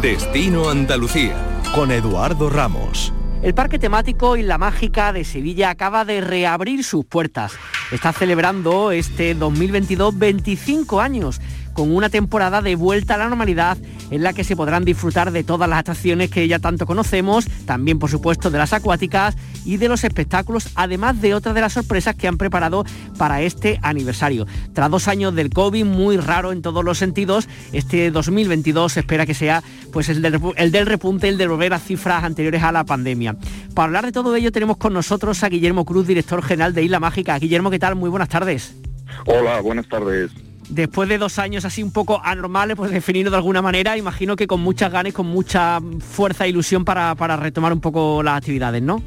Destino 0.00 0.70
Andalucía 0.70 1.36
con 1.74 1.90
Eduardo 1.90 2.48
Ramos. 2.48 3.12
El 3.42 3.54
Parque 3.54 3.80
Temático 3.80 4.36
Isla 4.36 4.56
Mágica 4.56 5.12
de 5.12 5.24
Sevilla 5.24 5.70
acaba 5.70 6.04
de 6.04 6.20
reabrir 6.20 6.84
sus 6.84 7.04
puertas. 7.04 7.54
Está 7.90 8.12
celebrando 8.12 8.92
este 8.92 9.34
2022 9.34 10.16
25 10.16 11.00
años 11.00 11.40
con 11.80 11.96
una 11.96 12.10
temporada 12.10 12.60
de 12.60 12.76
vuelta 12.76 13.14
a 13.14 13.16
la 13.16 13.28
normalidad 13.30 13.78
en 14.10 14.22
la 14.22 14.34
que 14.34 14.44
se 14.44 14.54
podrán 14.54 14.84
disfrutar 14.84 15.32
de 15.32 15.44
todas 15.44 15.66
las 15.66 15.78
atracciones 15.78 16.28
que 16.28 16.46
ya 16.46 16.58
tanto 16.58 16.84
conocemos, 16.84 17.46
también 17.64 17.98
por 17.98 18.10
supuesto 18.10 18.50
de 18.50 18.58
las 18.58 18.74
acuáticas 18.74 19.34
y 19.64 19.78
de 19.78 19.88
los 19.88 20.04
espectáculos, 20.04 20.68
además 20.74 21.22
de 21.22 21.32
otras 21.32 21.54
de 21.54 21.62
las 21.62 21.72
sorpresas 21.72 22.14
que 22.16 22.28
han 22.28 22.36
preparado 22.36 22.84
para 23.16 23.40
este 23.40 23.80
aniversario. 23.80 24.46
Tras 24.74 24.90
dos 24.90 25.08
años 25.08 25.34
del 25.34 25.48
COVID, 25.48 25.86
muy 25.86 26.18
raro 26.18 26.52
en 26.52 26.60
todos 26.60 26.84
los 26.84 26.98
sentidos, 26.98 27.48
este 27.72 28.10
2022 28.10 28.92
se 28.92 29.00
espera 29.00 29.24
que 29.24 29.32
sea 29.32 29.62
pues 29.90 30.10
el 30.10 30.20
del, 30.20 30.38
el 30.56 30.72
del 30.72 30.84
repunte, 30.84 31.30
el 31.30 31.38
de 31.38 31.48
volver 31.48 31.72
a 31.72 31.78
cifras 31.78 32.24
anteriores 32.24 32.62
a 32.62 32.72
la 32.72 32.84
pandemia. 32.84 33.36
Para 33.72 33.86
hablar 33.86 34.04
de 34.04 34.12
todo 34.12 34.36
ello 34.36 34.52
tenemos 34.52 34.76
con 34.76 34.92
nosotros 34.92 35.42
a 35.44 35.48
Guillermo 35.48 35.86
Cruz, 35.86 36.06
director 36.06 36.42
general 36.42 36.74
de 36.74 36.82
Isla 36.82 37.00
Mágica. 37.00 37.38
Guillermo, 37.38 37.70
¿qué 37.70 37.78
tal? 37.78 37.96
Muy 37.96 38.10
buenas 38.10 38.28
tardes. 38.28 38.76
Hola, 39.24 39.62
buenas 39.62 39.88
tardes 39.88 40.30
después 40.70 41.08
de 41.08 41.18
dos 41.18 41.38
años 41.38 41.64
así 41.64 41.82
un 41.82 41.92
poco 41.92 42.20
anormales, 42.24 42.76
pues 42.76 42.90
definirlo 42.90 43.30
de 43.30 43.36
alguna 43.36 43.62
manera, 43.62 43.96
imagino 43.96 44.36
que 44.36 44.46
con 44.46 44.60
muchas 44.60 44.90
ganas, 44.90 45.12
con 45.12 45.26
mucha 45.26 45.80
fuerza 46.00 46.46
e 46.46 46.50
ilusión 46.50 46.84
para, 46.84 47.14
retomar 47.36 47.72
un 47.72 47.80
poco 47.80 48.22
las 48.22 48.38
actividades, 48.38 48.82
¿no? 48.82 49.02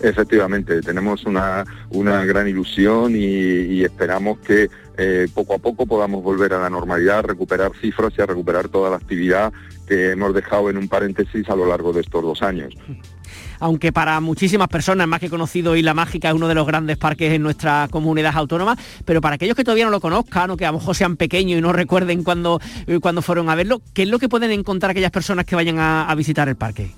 Efectivamente, 0.00 0.80
tenemos 0.80 1.24
una, 1.24 1.64
gran 1.90 2.48
ilusión 2.48 3.14
y, 3.16 3.82
esperamos 3.82 4.38
que 4.38 4.68
eh, 4.96 5.28
poco 5.32 5.54
a 5.54 5.58
poco 5.58 5.86
podamos 5.86 6.22
volver 6.22 6.54
a 6.54 6.60
la 6.60 6.70
normalidad, 6.70 7.24
recuperar 7.24 7.72
cifras 7.80 8.12
y 8.16 8.22
a 8.22 8.26
recuperar 8.26 8.68
toda 8.68 8.90
la 8.90 8.96
actividad 8.96 9.52
que 9.86 10.10
hemos 10.10 10.34
dejado 10.34 10.70
en 10.70 10.76
un 10.76 10.88
paréntesis 10.88 11.48
a 11.48 11.56
lo 11.56 11.66
largo 11.66 11.92
de 11.92 12.00
estos 12.00 12.22
dos 12.22 12.42
años. 12.42 12.74
aunque 13.60 13.92
para 13.92 14.20
muchísimas 14.20 14.68
personas, 14.68 15.06
más 15.06 15.20
que 15.20 15.30
conocido 15.30 15.76
Isla 15.76 15.94
Mágica 15.94 16.28
es 16.28 16.34
uno 16.34 16.48
de 16.48 16.54
los 16.54 16.66
grandes 16.66 16.96
parques 16.96 17.32
en 17.32 17.42
nuestra 17.42 17.88
comunidad 17.90 18.32
autónoma, 18.36 18.76
pero 19.04 19.20
para 19.20 19.36
aquellos 19.36 19.56
que 19.56 19.64
todavía 19.64 19.84
no 19.84 19.90
lo 19.90 20.00
conozcan 20.00 20.50
o 20.50 20.56
que 20.56 20.66
a 20.66 20.72
lo 20.72 20.78
mejor 20.78 20.94
sean 20.94 21.16
pequeños 21.16 21.58
y 21.58 21.62
no 21.62 21.72
recuerden 21.72 22.24
cuando, 22.24 22.60
eh, 22.86 22.98
cuando 23.00 23.22
fueron 23.22 23.48
a 23.50 23.54
verlo, 23.54 23.80
¿qué 23.94 24.02
es 24.02 24.08
lo 24.08 24.18
que 24.18 24.28
pueden 24.28 24.50
encontrar 24.50 24.90
aquellas 24.90 25.10
personas 25.10 25.44
que 25.44 25.56
vayan 25.56 25.78
a 25.78 26.14
visitar 26.14 26.48
el 26.48 26.56
parque? 26.56 26.90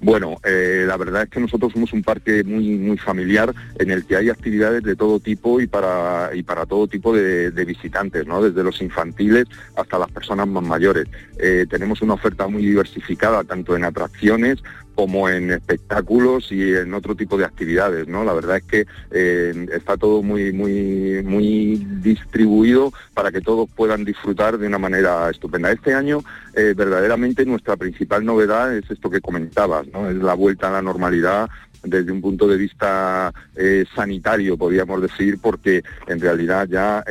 Bueno, 0.00 0.36
eh, 0.44 0.84
la 0.86 0.96
verdad 0.96 1.22
es 1.22 1.30
que 1.30 1.40
nosotros 1.40 1.72
somos 1.72 1.92
un 1.92 2.02
parque 2.02 2.44
muy 2.44 2.76
muy 2.76 2.98
familiar 2.98 3.54
en 3.78 3.90
el 3.90 4.04
que 4.04 4.16
hay 4.16 4.28
actividades 4.28 4.82
de 4.82 4.96
todo 4.96 5.20
tipo 5.20 5.60
y 5.60 5.66
para 5.66 6.30
y 6.34 6.42
para 6.42 6.66
todo 6.66 6.86
tipo 6.86 7.14
de, 7.14 7.50
visitantes, 7.64 8.26
¿no? 8.26 8.42
Desde 8.42 8.62
los 8.62 8.82
infantiles 8.82 9.46
hasta 9.76 9.98
las 9.98 10.10
personas 10.10 10.46
más 10.46 10.62
mayores. 10.62 11.06
Eh, 11.38 11.66
tenemos 11.68 12.02
una 12.02 12.14
oferta 12.14 12.46
muy 12.48 12.64
diversificada 12.64 13.44
tanto 13.44 13.74
en 13.76 13.84
atracciones 13.84 14.62
como 14.94 15.28
en 15.28 15.50
espectáculos 15.50 16.50
y 16.50 16.74
en 16.74 16.94
otro 16.94 17.14
tipo 17.14 17.36
de 17.36 17.44
actividades, 17.44 18.06
¿no? 18.08 18.24
La 18.24 18.32
verdad 18.32 18.58
es 18.58 18.64
que 18.64 18.86
eh, 19.10 19.66
está 19.72 19.96
todo 19.96 20.22
muy, 20.22 20.52
muy, 20.52 21.22
muy 21.24 21.76
distribuido 22.00 22.92
para 23.12 23.32
que 23.32 23.40
todos 23.40 23.68
puedan 23.74 24.04
disfrutar 24.04 24.58
de 24.58 24.66
una 24.66 24.78
manera 24.78 25.28
estupenda. 25.30 25.72
Este 25.72 25.94
año, 25.94 26.22
eh, 26.54 26.74
verdaderamente, 26.76 27.44
nuestra 27.44 27.76
principal 27.76 28.24
novedad 28.24 28.76
es 28.76 28.88
esto 28.90 29.10
que 29.10 29.20
comentabas, 29.20 29.86
¿no? 29.88 30.08
Es 30.08 30.16
la 30.16 30.34
vuelta 30.34 30.68
a 30.68 30.72
la 30.72 30.82
normalidad 30.82 31.48
desde 31.82 32.12
un 32.12 32.22
punto 32.22 32.48
de 32.48 32.56
vista 32.56 33.30
eh, 33.54 33.84
sanitario, 33.94 34.56
podríamos 34.56 35.02
decir, 35.02 35.38
porque 35.38 35.82
en 36.06 36.18
realidad 36.18 36.66
ya 36.66 37.04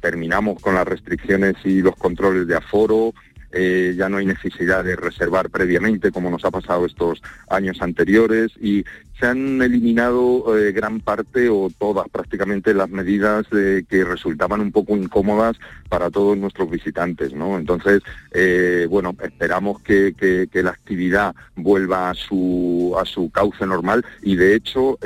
terminamos 0.00 0.60
con 0.60 0.74
las 0.74 0.88
restricciones 0.88 1.54
y 1.64 1.82
los 1.82 1.94
controles 1.94 2.48
de 2.48 2.56
aforo, 2.56 3.14
eh, 3.52 3.94
ya 3.96 4.08
no 4.08 4.16
hay 4.16 4.24
necesidad 4.24 4.82
de 4.82 4.96
reservar 4.96 5.50
previamente 5.50 6.10
como 6.10 6.30
nos 6.30 6.44
ha 6.44 6.50
pasado 6.50 6.86
estos 6.86 7.22
años 7.48 7.82
anteriores 7.82 8.50
y 8.58 8.84
se 9.20 9.26
han 9.26 9.60
eliminado 9.60 10.58
eh, 10.58 10.72
gran 10.72 11.00
parte 11.00 11.50
o 11.50 11.70
todas 11.78 12.08
prácticamente 12.08 12.72
las 12.72 12.88
medidas 12.88 13.46
que 13.50 14.04
resultaban 14.04 14.60
un 14.60 14.72
poco 14.72 14.96
incómodas 14.96 15.56
para 15.88 16.10
todos 16.10 16.36
nuestros 16.38 16.70
visitantes, 16.70 17.34
¿no? 17.34 17.58
Entonces, 17.58 18.02
eh, 18.32 18.86
bueno, 18.88 19.14
esperamos 19.22 19.80
que, 19.82 20.14
la 20.52 20.70
actividad 20.70 21.34
vuelva 21.56 22.10
a 22.10 22.14
su, 22.14 22.96
a 22.98 23.04
su 23.04 23.30
cauce 23.30 23.66
normal 23.66 24.04
y 24.22 24.36
de 24.36 24.54
hecho 24.54 24.96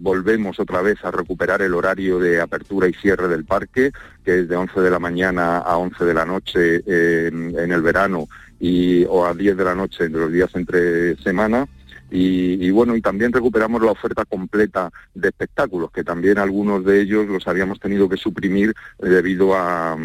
volvemos 0.00 0.60
otra 0.60 0.82
vez 0.82 1.02
a 1.04 1.10
recuperar 1.10 1.62
el 1.62 1.74
horario 1.74 2.18
de 2.18 2.40
apertura 2.40 2.88
y 2.88 2.94
cierre 2.94 3.28
del 3.28 3.44
parque, 3.44 3.90
que 4.24 4.40
es 4.40 4.48
de 4.48 4.56
11 4.56 4.80
de 4.80 4.90
la 4.90 4.98
mañana 4.98 5.58
a 5.58 5.76
11 5.78 6.04
de 6.04 6.14
la 6.14 6.26
noche 6.26 6.82
en 6.86 7.71
el 7.72 7.82
verano 7.82 8.28
y, 8.60 9.04
o 9.04 9.26
a 9.26 9.34
10 9.34 9.56
de 9.56 9.64
la 9.64 9.74
noche 9.74 10.08
de 10.08 10.18
los 10.18 10.32
días 10.32 10.50
entre 10.54 11.16
semana 11.16 11.66
y, 12.14 12.70
bueno, 12.70 12.94
y 12.94 13.00
también 13.00 13.32
recuperamos 13.32 13.80
la 13.80 13.92
oferta 13.92 14.26
completa 14.26 14.90
de 15.14 15.28
espectáculos, 15.28 15.90
que 15.90 16.04
también 16.04 16.38
algunos 16.38 16.84
de 16.84 17.00
ellos 17.00 17.26
los 17.26 17.46
habíamos 17.48 17.80
tenido 17.80 18.06
que 18.06 18.18
suprimir 18.18 18.74
debido 18.98 19.54
a, 19.54 19.96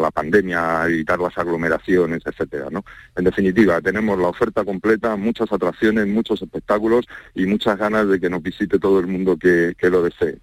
la 0.00 0.10
pandemia, 0.12 0.82
a 0.82 0.88
evitar 0.88 1.18
las 1.18 1.36
aglomeraciones, 1.36 2.22
etcétera. 2.24 2.68
¿no? 2.70 2.84
En 3.16 3.24
definitiva, 3.24 3.80
tenemos 3.80 4.16
la 4.16 4.28
oferta 4.28 4.64
completa, 4.64 5.16
muchas 5.16 5.52
atracciones, 5.52 6.06
muchos 6.06 6.40
espectáculos 6.40 7.04
y 7.34 7.46
muchas 7.46 7.76
ganas 7.76 8.06
de 8.08 8.20
que 8.20 8.30
nos 8.30 8.40
visite 8.40 8.78
todo 8.78 9.00
el 9.00 9.08
mundo 9.08 9.36
que, 9.36 9.74
lo 9.88 10.02
desee. 10.02 10.38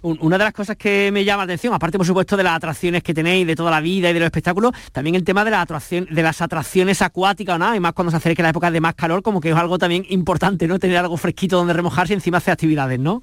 Una 0.00 0.38
de 0.38 0.44
las 0.44 0.52
cosas 0.54 0.76
que 0.76 1.10
me 1.12 1.24
llama 1.24 1.42
la 1.42 1.44
atención, 1.44 1.74
aparte 1.74 1.98
por 1.98 2.06
supuesto 2.06 2.36
de 2.36 2.42
las 2.42 2.56
atracciones 2.56 3.02
que 3.02 3.12
tenéis, 3.12 3.46
de 3.46 3.54
toda 3.54 3.70
la 3.70 3.80
vida 3.80 4.10
y 4.10 4.14
de 4.14 4.18
los 4.18 4.26
espectáculos, 4.26 4.72
también 4.92 5.14
el 5.14 5.24
tema 5.24 5.44
de, 5.44 5.50
la 5.50 5.60
atracción, 5.60 6.08
de 6.10 6.22
las 6.22 6.40
atracciones 6.40 7.02
acuáticas, 7.02 7.58
¿no? 7.58 7.74
y 7.74 7.80
más 7.80 7.92
cuando 7.92 8.10
se 8.10 8.16
acerque 8.16 8.42
la 8.42 8.48
época 8.48 8.70
de 8.70 8.80
más 8.80 8.94
calor, 8.94 9.22
como 9.22 9.40
que 9.40 9.50
es 9.50 9.56
algo 9.56 9.78
también 9.78 9.91
importante, 9.94 10.66
¿no? 10.66 10.78
Tener 10.78 10.96
algo 10.96 11.16
fresquito 11.16 11.56
donde 11.56 11.72
remojarse 11.72 12.12
y 12.12 12.16
encima 12.16 12.38
hacer 12.38 12.52
actividades, 12.52 12.98
¿no? 12.98 13.22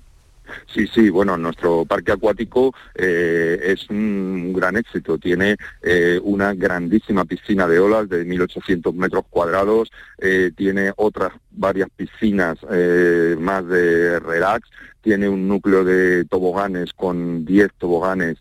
Sí, 0.74 0.88
sí, 0.88 1.10
bueno, 1.10 1.38
nuestro 1.38 1.86
parque 1.86 2.12
acuático 2.12 2.74
eh, 2.96 3.60
es 3.64 3.90
un 3.90 4.54
gran 4.54 4.78
éxito. 4.78 5.18
Tiene 5.18 5.58
eh, 5.82 6.20
una 6.24 6.54
grandísima 6.54 7.26
piscina 7.26 7.68
de 7.68 7.80
olas 7.80 8.10
de 8.10 8.26
1.800 8.26 8.94
metros 8.94 9.26
cuadrados, 9.30 9.92
eh, 10.18 10.52
tiene 10.56 10.92
otras 10.96 11.34
varias 11.52 11.90
piscinas 11.96 12.58
más 13.40 13.68
de 13.68 14.20
relax 14.20 14.70
tiene 15.02 15.30
un 15.30 15.48
núcleo 15.48 15.86
de 15.86 16.26
toboganes 16.26 16.92
con 16.94 17.46
10 17.46 17.72
toboganes, 17.78 18.38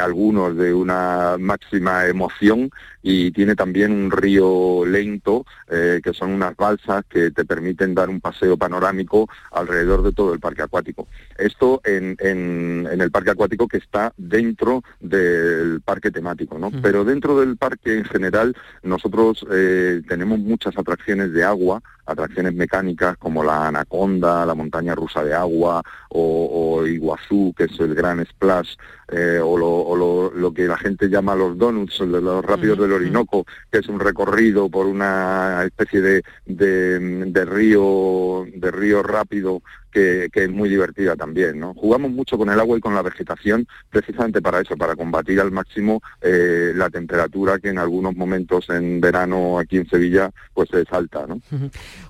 algunos 0.00 0.56
de 0.56 0.74
una 0.74 1.36
máxima 1.38 2.06
emoción, 2.06 2.70
y 3.06 3.30
tiene 3.32 3.54
también 3.54 3.92
un 3.92 4.10
río 4.10 4.82
lento, 4.86 5.44
eh, 5.68 6.00
que 6.02 6.14
son 6.14 6.30
unas 6.30 6.56
balsas 6.56 7.04
que 7.06 7.30
te 7.30 7.44
permiten 7.44 7.94
dar 7.94 8.08
un 8.08 8.18
paseo 8.18 8.56
panorámico 8.56 9.28
alrededor 9.52 10.02
de 10.02 10.12
todo 10.12 10.32
el 10.32 10.40
parque 10.40 10.62
acuático. 10.62 11.06
Esto 11.36 11.82
en, 11.84 12.16
el 12.18 13.10
parque 13.10 13.32
acuático 13.32 13.68
que 13.68 13.76
está 13.76 14.14
dentro 14.16 14.82
del 15.00 15.82
parque 15.82 16.10
temático, 16.10 16.58
¿no? 16.58 16.70
Pero 16.82 17.04
dentro 17.04 17.38
del 17.38 17.58
parque 17.58 17.98
en 17.98 18.04
general 18.04 18.56
nosotros 18.82 19.44
eh, 19.52 20.00
tenemos 20.08 20.38
muchas 20.38 20.76
atracciones 20.78 21.34
de 21.34 21.44
agua, 21.44 21.82
atracciones 22.06 22.54
mecánicas 22.54 23.16
como 23.18 23.44
la 23.44 23.68
Anaconda, 23.68 24.46
la 24.46 24.54
montaña 24.54 24.94
rusa 24.94 25.22
de 25.24 25.34
agua 25.34 25.82
o, 26.08 26.86
Iguazú, 26.86 27.52
que 27.56 27.64
es 27.64 27.80
el 27.80 27.94
gran 27.94 28.24
splash, 28.24 28.76
eh, 29.08 29.40
o, 29.42 30.30
lo, 30.34 30.52
que 30.52 30.66
la 30.66 30.76
gente 30.76 31.08
llama 31.08 31.34
los 31.34 31.56
donuts, 31.58 32.00
los 32.00 32.44
rápidos 32.44 32.78
del 32.78 32.92
Orinoco, 32.92 33.44
que 33.70 33.78
es 33.78 33.88
un 33.88 34.00
recorrido 34.00 34.68
por 34.68 34.86
una 34.86 35.64
especie 35.64 36.00
de, 36.00 36.22
de 36.46 37.44
río 37.44 38.44
de 38.54 38.70
río 38.70 39.02
rápido 39.02 39.62
que, 39.94 40.30
es 40.34 40.50
muy 40.50 40.68
divertida 40.68 41.16
también. 41.16 41.58
¿no? 41.58 41.72
Jugamos 41.74 42.10
mucho 42.10 42.36
con 42.36 42.50
el 42.50 42.58
agua 42.58 42.76
y 42.76 42.80
con 42.80 42.94
la 42.94 43.02
vegetación 43.02 43.66
precisamente 43.90 44.42
para 44.42 44.60
eso, 44.60 44.76
para 44.76 44.96
combatir 44.96 45.40
al 45.40 45.52
máximo 45.52 46.02
eh, 46.20 46.72
la 46.74 46.90
temperatura 46.90 47.58
que 47.58 47.68
en 47.68 47.78
algunos 47.78 48.16
momentos 48.16 48.68
en 48.70 49.00
verano 49.00 49.58
aquí 49.58 49.76
en 49.76 49.88
Sevilla 49.88 50.30
pues 50.52 50.72
es 50.74 50.92
alta. 50.92 51.26
¿no? 51.26 51.40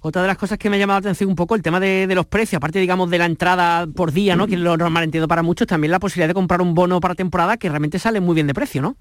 Otra 0.01 0.23
de 0.23 0.29
las 0.29 0.39
cosas 0.39 0.59
que 0.59 0.71
me 0.71 0.77
ha 0.77 0.79
llamado 0.79 1.01
la 1.01 1.11
atención 1.11 1.29
un 1.31 1.37
poco 1.37 1.55
el 1.55 1.63
tema 1.63 1.79
de, 1.79 2.13
los 2.15 2.27
precios, 2.27 2.59
aparte 2.59 2.79
digamos 2.79 3.11
de 3.11 3.19
la 3.19 3.27
entrada 3.27 3.87
por 3.87 4.13
día, 4.13 4.37
¿no? 4.37 4.47
que 4.47 4.57
lo 4.57 4.77
normal 4.77 5.05
entiendo 5.05 5.29
para 5.29 5.43
muchos, 5.43 5.67
también 5.67 5.91
la 5.91 5.99
posibilidad 5.99 6.29
de 6.29 6.35
comprar 6.35 6.63
un 6.63 6.75
bono 6.75 7.01
para 7.01 7.15
temporada 7.15 7.57
que 7.57 7.69
realmente 7.69 7.99
sale 7.99 8.21
muy 8.21 8.35
bien 8.35 8.47
de 8.47 8.55
precio, 8.55 8.81
¿no? 8.81 8.97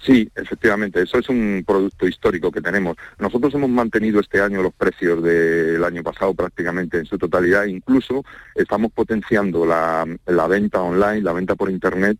Sí, 0.00 0.30
efectivamente, 0.34 1.02
eso 1.02 1.18
es 1.18 1.28
un 1.28 1.64
producto 1.66 2.06
histórico 2.06 2.50
que 2.50 2.60
tenemos. 2.60 2.96
Nosotros 3.18 3.54
hemos 3.54 3.70
mantenido 3.70 4.20
este 4.20 4.40
año 4.40 4.62
los 4.62 4.72
precios 4.72 5.22
del 5.22 5.82
año 5.84 6.02
pasado 6.02 6.34
prácticamente 6.34 6.98
en 6.98 7.06
su 7.06 7.18
totalidad, 7.18 7.64
incluso 7.64 8.24
estamos 8.54 8.92
potenciando 8.92 9.66
la, 9.66 10.06
venta 10.48 10.82
online, 10.82 11.22
la 11.22 11.32
venta 11.32 11.54
por 11.54 11.70
Internet 11.70 12.18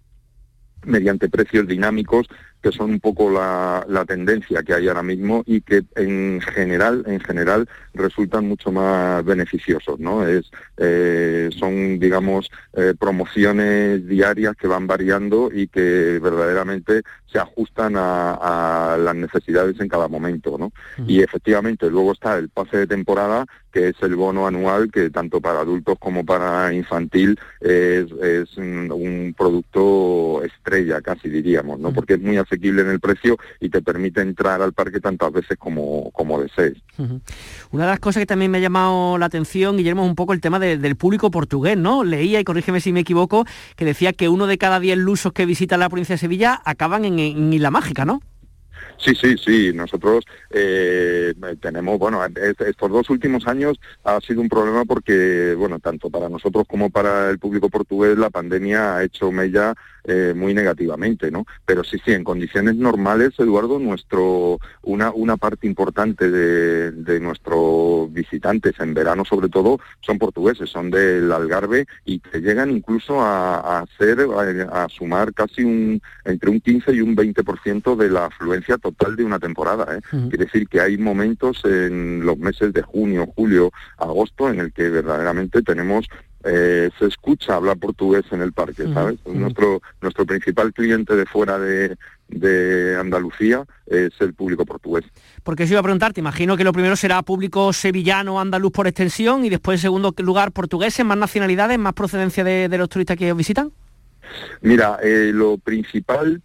mediante 0.85 1.29
precios 1.29 1.67
dinámicos 1.67 2.29
que 2.63 2.73
son 2.73 2.91
un 2.91 3.01
poco 3.01 3.31
la, 3.31 3.85
tendencia 4.07 4.63
que 4.63 4.75
hay 4.75 4.89
ahora 4.89 5.03
mismo 5.03 5.43
y 5.45 5.61
que 5.61 5.83
en 5.97 6.41
general 6.41 7.03
en 7.07 7.21
general 7.21 7.69
resultan 7.95 8.49
mucho 8.49 8.73
más 8.73 9.23
beneficiosos 9.25 9.99
no 9.99 10.27
es 10.27 10.51
eh, 10.79 11.51
son 11.59 11.99
digamos 11.99 12.51
eh, 12.75 12.95
promociones 12.99 14.07
diarias 14.07 14.57
que 14.57 14.67
van 14.67 14.87
variando 14.87 15.51
y 15.53 15.67
que 15.67 16.19
verdaderamente 16.23 17.03
se 17.31 17.39
ajustan 17.39 17.95
a, 17.97 18.97
las 18.99 19.15
necesidades 19.15 19.79
en 19.81 19.89
cada 19.89 20.09
momento 20.09 20.57
no 20.57 20.73
y 21.07 21.23
efectivamente 21.23 21.91
luego 21.91 22.13
está 22.13 22.39
el 22.39 22.49
pase 22.49 22.79
de 22.79 22.87
temporada 22.87 23.45
que 23.71 23.89
es 23.89 23.97
el 24.01 24.17
bono 24.17 24.47
anual 24.47 24.91
que 24.91 25.11
tanto 25.11 25.41
para 25.41 25.61
adultos 25.61 25.99
como 25.99 26.25
para 26.25 26.73
infantil 26.73 27.39
es, 27.61 28.11
es 28.23 28.57
un, 28.57 29.35
producto 29.37 30.43
estrella 30.45 31.03
casi 31.03 31.29
diríamos 31.29 31.79
no 31.79 31.93
porque 31.93 32.15
es 32.15 32.21
muy 32.21 32.39
asequible 32.49 32.83
en 32.83 32.89
el 32.89 33.01
precio 33.01 33.37
y 33.61 33.69
te 33.69 33.83
permite 33.83 34.21
entrar 34.21 34.63
al 34.63 34.73
parque 34.73 35.01
tantas 35.01 35.33
veces 35.33 35.57
como, 35.59 36.11
como 36.13 36.41
desees. 36.41 36.77
Una 37.71 37.85
de 37.85 37.91
las 37.91 38.01
cosas 38.01 38.23
que 38.23 38.27
también 38.27 38.51
me 38.51 38.59
ha 38.59 38.61
llamado 38.63 39.19
la 39.19 39.27
atención, 39.27 39.77
Guillermo, 39.77 40.03
es 40.03 40.09
un 40.09 40.17
poco 40.17 40.33
el 40.33 40.41
tema 40.41 40.59
del 40.59 40.97
público 40.97 41.31
portugués, 41.31 41.77
¿no? 41.77 42.05
Leía, 42.05 42.41
y 42.41 42.45
corrígeme 42.45 42.81
si 42.81 42.93
me 42.93 43.01
equivoco, 43.01 43.45
que 43.77 43.85
decía 43.85 44.13
que 44.13 44.29
uno 44.29 44.47
de 44.47 44.59
cada 44.59 44.81
diez 44.81 44.99
lusos 44.99 45.33
que 45.33 45.47
visitan 45.47 45.81
la 45.81 45.89
provincia 45.89 46.15
de 46.15 46.19
Sevilla 46.19 46.61
acaban 46.65 47.05
en, 47.05 47.19
en 47.19 47.53
Isla 47.53 47.71
Mágica, 47.71 48.05
¿no? 48.05 48.21
Sí, 48.99 49.15
sí, 49.15 49.37
sí. 49.39 49.73
Nosotros 49.73 50.25
eh, 50.51 51.35
tenemos, 51.61 51.99
bueno, 51.99 52.21
estos 52.25 52.91
dos 52.91 53.11
últimos 53.11 53.47
años 53.47 53.79
ha 54.05 54.21
sido 54.21 54.41
un 54.41 54.49
problema 54.49 54.85
porque, 54.85 55.55
bueno, 55.57 55.79
tanto 55.79 56.11
para 56.11 56.29
nosotros 56.29 56.65
como 56.69 56.91
para 56.91 57.31
el 57.31 57.39
público 57.39 57.69
portugués 57.69 58.19
la 58.19 58.31
pandemia 58.31 58.97
ha 58.97 59.05
hecho 59.05 59.31
mella 59.31 59.75
eh, 60.11 60.33
muy 60.35 60.55
negativamente, 60.55 61.31
¿no? 61.31 61.45
Pero 61.67 61.85
sí, 61.85 61.99
sí, 62.03 62.13
en 62.13 62.25
condiciones 62.25 62.77
normales, 62.77 63.35
Eduardo, 63.39 63.79
nuestro 63.79 64.59
una 64.83 65.13
una 65.13 65.37
parte 65.37 65.67
importante 65.67 66.31
de, 66.31 67.21
nuestros 67.21 68.11
visitantes 68.13 68.81
en 68.81 68.95
verano, 68.95 69.25
sobre 69.27 69.51
todo, 69.51 69.81
son 70.01 70.19
portugueses, 70.19 70.71
son 70.71 70.91
del 70.91 71.31
Algarve 71.31 71.87
y 72.07 72.21
que 72.21 72.41
llegan 72.41 72.71
incluso 72.71 73.21
a, 73.21 73.81
hacer 73.81 74.21
a, 74.73 74.89
sumar 74.89 75.35
casi 75.35 75.63
un 75.63 76.01
entre 76.25 76.49
un 76.49 76.61
15 76.61 76.93
y 76.95 77.01
un 77.03 77.15
20% 77.15 77.97
de 77.97 78.09
la 78.09 78.27
afluencia 78.27 78.79
total 78.79 79.15
de 79.15 79.25
una 79.25 79.39
temporada. 79.39 79.97
¿eh? 79.97 80.01
Quiere 80.11 80.47
decir 80.47 80.69
que 80.69 80.81
hay 80.81 80.97
momentos 80.97 81.61
en 81.65 82.25
los 82.25 82.39
meses 82.39 82.73
de 82.73 82.81
junio, 82.81 83.27
julio, 83.37 83.73
agosto 83.99 84.49
en 84.49 84.61
el 84.61 84.73
que 84.73 84.89
verdaderamente 84.89 85.61
tenemos 85.61 86.07
eh, 86.51 86.91
se 86.99 87.07
escucha 87.07 87.57
hablar 87.57 87.77
portugués 87.79 88.25
en 88.31 88.41
el 88.41 88.53
parque, 88.53 88.85
¿sabes? 88.93 89.19
Nuestro 89.27 89.83
nuestro 90.01 90.25
principal 90.25 90.73
cliente 90.73 91.15
de 91.15 91.27
fuera 91.27 91.59
de, 91.59 91.97
Andalucía 92.99 93.65
es 93.87 94.13
el 94.21 94.35
público 94.35 94.67
portugués. 94.67 95.05
Porque 95.43 95.67
si 95.67 95.73
iba 95.73 95.81
a 95.81 95.83
preguntar, 95.83 96.13
te 96.13 96.21
imagino 96.21 96.57
que 96.57 96.65
lo 96.65 96.73
primero 96.73 96.95
será 96.95 97.23
público 97.23 97.73
sevillano, 97.73 98.41
andaluz 98.41 98.73
por 98.73 98.87
extensión 98.87 99.45
y 99.45 99.49
después 99.49 99.79
en 99.79 99.83
segundo 99.83 100.15
lugar 100.19 100.53
portugueses, 100.53 101.05
más 101.07 101.17
nacionalidades, 101.17 101.79
más 101.79 101.95
procedencia 101.95 102.45
de, 102.45 102.69
los 102.77 102.89
turistas 102.89 103.17
que 103.17 103.33
os 103.33 103.39
visitan. 103.39 103.73
Mira, 104.61 104.99
eh, 105.03 105.31
lo 105.33 105.57
principal 105.57 106.43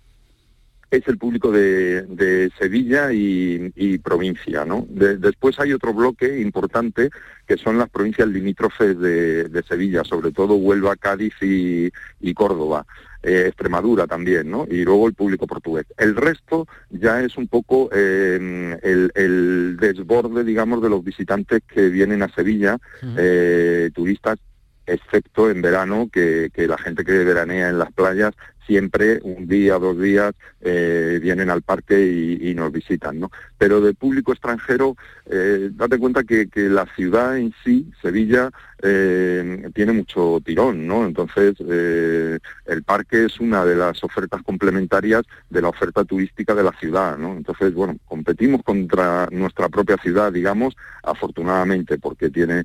es 0.98 1.08
el 1.08 1.18
público 1.18 1.52
de, 1.52 2.52
Sevilla 2.60 3.12
y, 3.12 3.98
provincia. 4.00 4.66
¿no? 4.66 4.86
después 4.90 5.60
hay 5.60 5.74
otro 5.74 5.94
bloque 5.94 6.40
importante 6.40 7.10
que 7.48 7.58
son 7.58 7.78
las 7.78 7.90
provincias 7.90 8.28
limítrofes 8.28 9.00
de, 9.00 9.64
Sevilla, 9.68 10.04
sobre 10.04 10.32
todo 10.32 10.56
Huelva, 10.56 10.96
Cádiz 10.96 11.34
y, 11.42 12.34
Córdoba. 12.34 12.86
Eh, 13.26 13.46
Extremadura 13.48 14.06
también, 14.06 14.52
¿no? 14.52 14.68
Y 14.70 14.84
luego 14.84 15.08
el 15.08 15.14
público 15.14 15.48
portugués. 15.48 15.86
El 15.96 16.14
resto 16.14 16.68
ya 16.90 17.22
es 17.22 17.38
un 17.38 17.48
poco 17.48 17.90
em, 17.94 18.74
el, 18.84 19.78
desborde, 19.80 20.44
digamos, 20.44 20.82
de 20.82 20.90
los 20.90 21.02
visitantes 21.02 21.62
que 21.66 21.88
vienen 21.88 22.22
a 22.22 22.28
Sevilla, 22.28 22.78
eh, 23.16 23.92
turistas 23.94 24.40
excepto 24.86 25.50
en 25.50 25.62
verano, 25.62 26.10
que, 26.12 26.50
que, 26.54 26.68
la 26.68 26.78
gente 26.78 27.06
que 27.06 27.24
veranea 27.24 27.70
en 27.70 27.80
las 27.80 27.94
playas 27.94 28.34
siempre 28.66 29.20
un 29.24 29.48
día, 29.48 29.78
dos 29.78 30.00
días 30.00 30.34
eh, 30.62 31.20
vienen 31.22 31.50
al 31.50 31.62
parque 31.62 32.38
y, 32.42 32.54
nos 32.54 32.72
visitan, 32.72 33.20
¿no? 33.20 33.32
Pero 33.58 33.82
de 33.82 33.94
público 33.94 34.32
extranjero, 34.32 34.96
eh, 35.26 35.70
date 35.74 35.98
cuenta 35.98 36.24
que, 36.24 36.48
la 36.56 36.86
ciudad 36.96 37.38
en 37.38 37.54
sí, 37.64 37.92
Sevilla, 38.02 38.52
eh, 38.82 39.70
tiene 39.74 39.94
mucho 39.94 40.40
tirón, 40.46 40.88
¿no? 40.88 41.06
Entonces, 41.06 41.56
el 41.60 42.84
parque 42.84 43.26
es 43.26 43.40
una 43.40 43.66
de 43.66 43.76
las 43.76 44.04
ofertas 44.04 44.42
complementarias 44.44 45.24
de 45.50 45.62
la 45.62 45.70
oferta 45.70 46.04
turística 46.04 46.54
de 46.54 46.64
la 46.64 46.74
ciudad, 46.74 47.18
¿no? 47.18 47.36
Entonces, 47.36 47.74
bueno, 47.74 47.98
competimos 48.06 48.62
contra 48.64 49.28
nuestra 49.32 49.70
propia 49.70 49.98
ciudad, 49.98 50.32
digamos, 50.32 50.76
afortunadamente, 51.04 51.98
porque 51.98 52.30
tiene, 52.30 52.64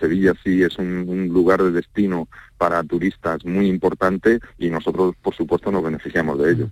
Sevilla 0.00 0.34
sí 0.42 0.62
es 0.62 0.78
un 0.78 1.28
lugar 1.32 1.62
de 1.62 1.70
destino 1.70 2.28
para 2.58 2.82
turistas 2.82 3.44
muy 3.44 3.68
importante 3.68 4.40
y 4.58 4.68
nosotros, 4.68 5.14
por 5.22 5.34
supuesto, 5.34 5.70
nos 5.70 5.82
beneficiamos 5.82 6.38
de 6.38 6.52
ello. 6.52 6.70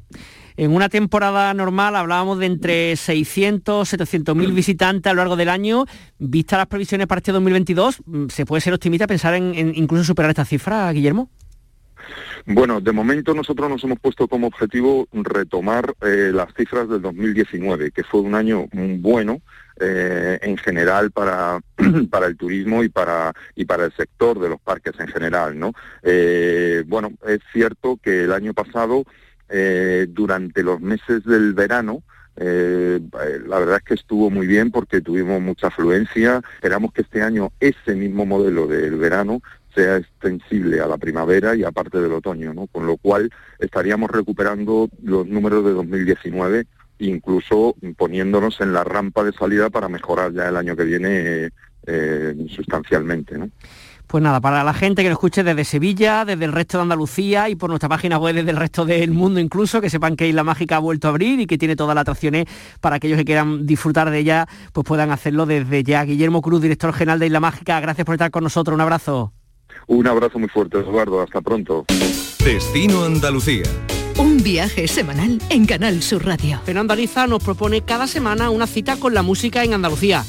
En 0.57 0.75
una 0.75 0.89
temporada 0.89 1.53
normal 1.55 1.97
hablábamos 1.97 2.39
de 2.39 2.47
entre 2.47 2.97
600, 2.97 3.89
700 3.89 4.35
mil 4.35 4.53
visitantes 4.55 5.11
a 5.11 5.15
lo 5.15 5.19
largo 5.19 5.37
del 5.37 5.49
año. 5.49 5.85
Vista 6.19 6.57
las 6.57 6.67
previsiones 6.67 7.07
para 7.07 7.21
este 7.21 7.33
2022, 7.33 8.03
¿se 8.29 8.47
puede 8.47 8.61
ser 8.61 8.75
optimista 8.75 9.07
pensar 9.07 9.35
en, 9.35 9.55
incluso 9.75 10.05
superar 10.05 10.31
esta 10.31 10.45
cifra, 10.45 10.91
Guillermo? 10.93 11.31
Bueno, 12.47 12.81
de 12.81 12.93
momento 12.93 13.35
nosotros 13.35 13.69
nos 13.69 13.83
hemos 13.83 13.99
puesto 13.99 14.29
como 14.29 14.47
objetivo 14.47 15.09
retomar 15.13 15.95
eh, 16.01 16.31
las 16.33 16.55
cifras 16.55 16.89
del 16.89 17.03
2019, 17.03 17.91
que 17.91 18.05
fue 18.05 18.21
un 18.21 18.35
año 18.37 18.67
bueno, 18.73 19.41
eh, 19.79 20.39
en 20.41 20.57
general 20.57 21.11
para, 21.11 21.61
para 22.11 22.27
el 22.27 22.37
turismo 22.37 22.83
y 22.83 22.89
para, 22.89 23.35
y 23.55 23.67
para 23.67 23.85
el 23.85 23.93
sector 23.93 24.41
de 24.41 24.49
los 24.49 24.61
parques 24.61 24.95
en 24.99 25.09
general. 25.09 25.59
¿no? 25.59 25.73
Eh, 26.03 26.83
bueno, 26.87 27.13
es 27.27 27.41
cierto 27.53 27.99
que 28.03 28.25
el 28.25 28.33
año 28.33 28.55
pasado, 28.55 29.05
eh, 29.49 30.07
durante 30.09 30.63
los 30.63 30.81
meses 30.81 31.25
del 31.25 31.53
verano, 31.53 32.03
la 32.39 33.59
verdad 33.59 33.77
es 33.77 33.83
que 33.83 33.95
estuvo 33.95 34.29
muy 34.29 34.47
bien 34.47 34.71
porque 34.71 35.01
tuvimos 35.01 35.41
mucha 35.41 35.69
afluencia. 35.69 36.43
Esperamos 36.55 36.93
que 36.93 37.01
este 37.01 37.23
año 37.23 37.51
ese 37.61 37.95
mismo 37.95 38.27
modelo 38.27 38.67
del 38.67 38.97
verano 38.97 39.41
sea 39.75 39.99
extensible 39.99 40.81
a 40.81 40.87
la 40.87 40.99
primavera 40.99 41.55
y 41.55 41.65
a 41.65 41.71
parte 41.71 41.99
del 41.99 42.13
otoño, 42.13 42.53
¿no? 42.53 42.67
Con 42.67 42.87
lo 42.87 42.97
cual 42.97 43.31
estaríamos 43.59 44.11
recuperando 44.11 44.89
los 45.03 45.27
números 45.27 45.65
de 45.65 45.73
2019 45.73 46.67
incluso 46.99 47.75
poniéndonos 47.97 48.61
en 48.61 48.73
la 48.73 48.85
rampa 48.85 49.25
de 49.25 49.33
salida 49.33 49.71
para 49.71 49.89
mejorar 49.89 50.33
ya 50.33 50.49
el 50.49 50.57
año 50.57 50.77
que 50.77 50.85
viene 50.85 51.51
eh, 51.87 52.47
sustancialmente. 52.49 53.39
¿no? 53.39 53.51
Pues 54.07 54.23
nada, 54.23 54.41
para 54.41 54.63
la 54.63 54.73
gente 54.73 55.03
que 55.03 55.09
nos 55.09 55.17
escuche 55.17 55.43
desde 55.43 55.65
Sevilla, 55.65 56.25
desde 56.25 56.45
el 56.45 56.53
resto 56.53 56.79
de 56.79 56.83
Andalucía 56.83 57.49
y 57.49 57.57
por 57.57 57.71
nuestra 57.71 57.89
página 57.89 58.19
web 58.19 58.37
desde 58.37 58.51
el 58.51 58.57
resto 58.57 58.85
del 58.85 59.11
mundo 59.11 59.41
incluso, 59.41 59.81
que 59.81 59.91
sepan 59.91 60.15
que 60.15 60.29
Isla 60.29 60.45
Mágica 60.45 60.77
ha 60.77 60.79
vuelto 60.79 61.09
a 61.09 61.11
abrir 61.11 61.41
y 61.41 61.47
que 61.47 61.59
tiene 61.59 61.75
todas 61.75 61.95
las 61.97 62.03
atracciones 62.03 62.47
para 62.81 62.97
aquellos 62.97 63.19
que 63.19 63.25
quieran 63.25 63.67
disfrutar 63.67 64.11
de 64.11 64.19
ella, 64.21 64.47
pues 64.73 64.87
puedan 64.87 65.11
hacerlo 65.11 65.45
desde 65.45 65.83
ya. 65.83 66.05
Guillermo 66.05 66.41
Cruz, 66.41 66.63
director 66.63 66.93
general 66.93 67.19
de 67.19 67.27
Isla 67.27 67.41
Mágica, 67.41 67.81
gracias 67.81 68.05
por 68.05 68.15
estar 68.15 68.31
con 68.31 68.45
nosotros. 68.45 68.75
Un 68.75 68.81
abrazo. 68.81 69.33
Un 69.89 70.07
abrazo 70.07 70.39
muy 70.39 70.49
fuerte, 70.49 70.79
Eduardo. 70.79 71.21
Hasta 71.21 71.41
pronto. 71.41 71.85
Destino 72.45 73.05
Andalucía 73.05 73.65
un 74.37 74.43
viaje 74.43 74.87
semanal 74.87 75.41
en 75.49 75.65
Canal 75.65 76.03
Sur 76.03 76.27
Radio. 76.27 76.61
Fernando 76.63 76.93
Ariza 76.93 77.27
nos 77.27 77.43
propone 77.43 77.81
cada 77.81 78.07
semana 78.07 78.51
una 78.51 78.67
cita 78.67 78.97
con 78.97 79.15
la 79.15 79.23
música 79.23 79.65
en 79.65 79.73
Andalucía. 79.73 80.25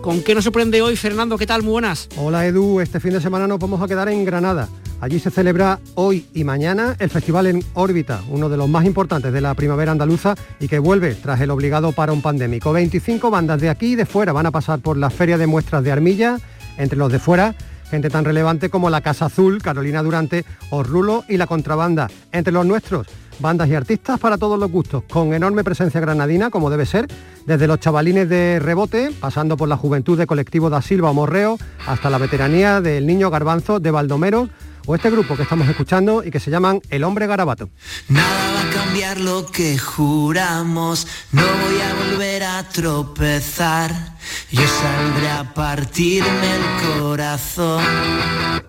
¿Con 0.00 0.22
qué 0.22 0.32
nos 0.36 0.44
sorprende 0.44 0.80
hoy, 0.80 0.94
Fernando? 0.94 1.36
¿Qué 1.36 1.46
tal? 1.46 1.64
Muy 1.64 1.72
buenas. 1.72 2.08
Hola, 2.16 2.46
Edu. 2.46 2.78
Este 2.78 3.00
fin 3.00 3.14
de 3.14 3.20
semana 3.20 3.48
nos 3.48 3.58
vamos 3.58 3.82
a 3.82 3.88
quedar 3.88 4.08
en 4.10 4.24
Granada. 4.24 4.68
Allí 5.00 5.18
se 5.18 5.32
celebra 5.32 5.80
hoy 5.96 6.26
y 6.34 6.44
mañana 6.44 6.94
el 7.00 7.10
Festival 7.10 7.48
en 7.48 7.64
órbita, 7.74 8.22
uno 8.28 8.48
de 8.48 8.56
los 8.56 8.68
más 8.68 8.84
importantes 8.84 9.32
de 9.32 9.40
la 9.40 9.54
primavera 9.54 9.90
andaluza 9.90 10.36
y 10.60 10.68
que 10.68 10.78
vuelve 10.78 11.16
tras 11.16 11.40
el 11.40 11.50
obligado 11.50 11.90
parón 11.90 12.22
pandémico. 12.22 12.72
25 12.72 13.28
bandas 13.28 13.60
de 13.60 13.70
aquí 13.70 13.86
y 13.86 13.96
de 13.96 14.06
fuera 14.06 14.32
van 14.32 14.46
a 14.46 14.52
pasar 14.52 14.78
por 14.78 14.96
la 14.96 15.10
Feria 15.10 15.36
de 15.36 15.48
Muestras 15.48 15.82
de 15.82 15.90
Armilla. 15.90 16.38
Entre 16.76 16.96
los 16.96 17.10
de 17.10 17.18
fuera 17.18 17.56
gente 17.88 18.10
tan 18.10 18.24
relevante 18.24 18.70
como 18.70 18.90
la 18.90 19.00
Casa 19.00 19.26
Azul, 19.26 19.62
Carolina 19.62 20.02
Durante 20.02 20.44
o 20.70 20.82
Rulo 20.82 21.24
y 21.28 21.36
la 21.36 21.46
Contrabanda. 21.46 22.08
Entre 22.32 22.52
los 22.52 22.66
nuestros, 22.66 23.06
bandas 23.40 23.68
y 23.68 23.74
artistas 23.74 24.18
para 24.18 24.38
todos 24.38 24.58
los 24.58 24.70
gustos, 24.70 25.04
con 25.08 25.34
enorme 25.34 25.64
presencia 25.64 26.00
granadina, 26.00 26.50
como 26.50 26.70
debe 26.70 26.86
ser, 26.86 27.08
desde 27.46 27.66
los 27.66 27.80
chavalines 27.80 28.28
de 28.28 28.58
Rebote, 28.60 29.10
pasando 29.18 29.56
por 29.56 29.68
la 29.68 29.76
juventud 29.76 30.18
de 30.18 30.26
colectivo 30.26 30.70
da 30.70 30.82
Silva 30.82 31.12
Morreo, 31.12 31.58
hasta 31.86 32.10
la 32.10 32.18
veteranía 32.18 32.80
del 32.80 33.06
Niño 33.06 33.30
Garbanzo 33.30 33.80
de 33.80 33.90
Baldomero, 33.90 34.48
o 34.86 34.94
este 34.94 35.10
grupo 35.10 35.36
que 35.36 35.42
estamos 35.42 35.68
escuchando 35.68 36.24
y 36.24 36.30
que 36.30 36.40
se 36.40 36.50
llaman 36.50 36.80
El 36.88 37.04
Hombre 37.04 37.26
Garabato. 37.26 37.68
Nada 38.08 38.52
va 38.54 38.62
a 38.62 38.84
cambiar 38.84 39.20
lo 39.20 39.44
que 39.46 39.76
juramos, 39.76 41.06
no 41.30 41.42
voy 41.42 41.80
a 41.80 42.10
volver 42.10 42.42
a 42.42 42.68
tropezar, 42.68 44.16
yo 44.50 44.62
saldré 44.66 45.28
a 45.30 45.52
partirme 45.52 46.54
el 46.54 46.98
corazón. 46.98 48.67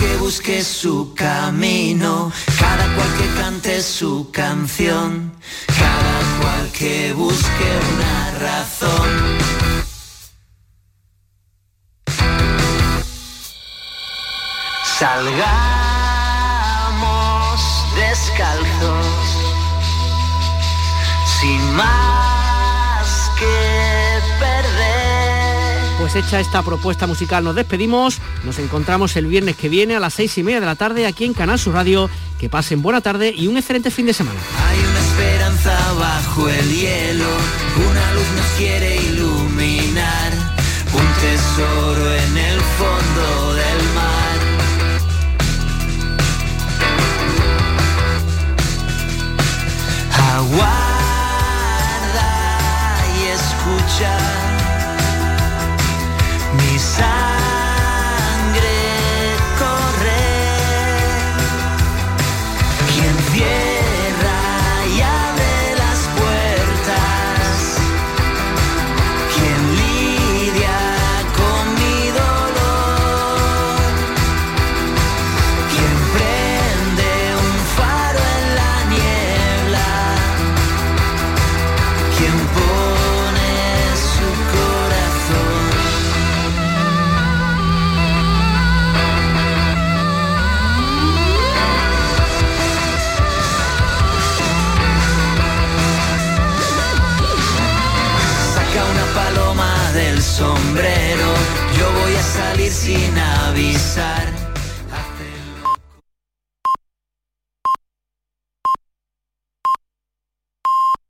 Que 0.00 0.16
busque 0.16 0.64
su 0.64 1.14
camino, 1.14 2.32
cada 2.58 2.84
cual 2.94 3.08
que 3.18 3.28
cante 3.40 3.82
su 3.82 4.30
canción, 4.32 5.32
cada 5.66 6.20
cual 6.40 6.72
que 6.72 7.12
busque 7.12 7.78
una 7.94 8.30
razón. 8.38 9.10
Salgamos 14.98 15.40
descalzos, 17.96 19.06
sin 21.40 21.60
más 21.74 22.19
Pues 26.12 26.24
hecha 26.26 26.40
esta 26.40 26.62
propuesta 26.62 27.06
musical 27.06 27.44
nos 27.44 27.54
despedimos. 27.54 28.18
Nos 28.42 28.58
encontramos 28.58 29.14
el 29.14 29.26
viernes 29.26 29.54
que 29.54 29.68
viene 29.68 29.94
a 29.94 30.00
las 30.00 30.14
seis 30.14 30.36
y 30.38 30.42
media 30.42 30.58
de 30.58 30.66
la 30.66 30.74
tarde 30.74 31.06
aquí 31.06 31.24
en 31.24 31.34
Canal 31.34 31.56
Sur 31.56 31.74
Radio. 31.74 32.10
Que 32.36 32.48
pasen 32.48 32.82
buena 32.82 33.00
tarde 33.00 33.32
y 33.32 33.46
un 33.46 33.56
excelente 33.56 33.92
fin 33.92 34.06
de 34.06 34.12
semana. 34.12 34.40
Hay 34.68 34.78
una 34.80 34.98
esperanza 34.98 35.92
bajo 35.92 36.48
el 36.48 36.68
hielo, 36.68 37.28
una 37.76 38.14
luz 38.14 38.26
nos 38.36 38.46
quiere 38.58 38.96
iluminar, 38.96 40.32
un 40.92 41.06
tesoro 41.20 42.12
en 42.12 42.36
el 42.38 42.60
fondo 42.60 43.54
del 43.54 43.78
mar. 43.94 44.38
Aguarda 50.34 50.79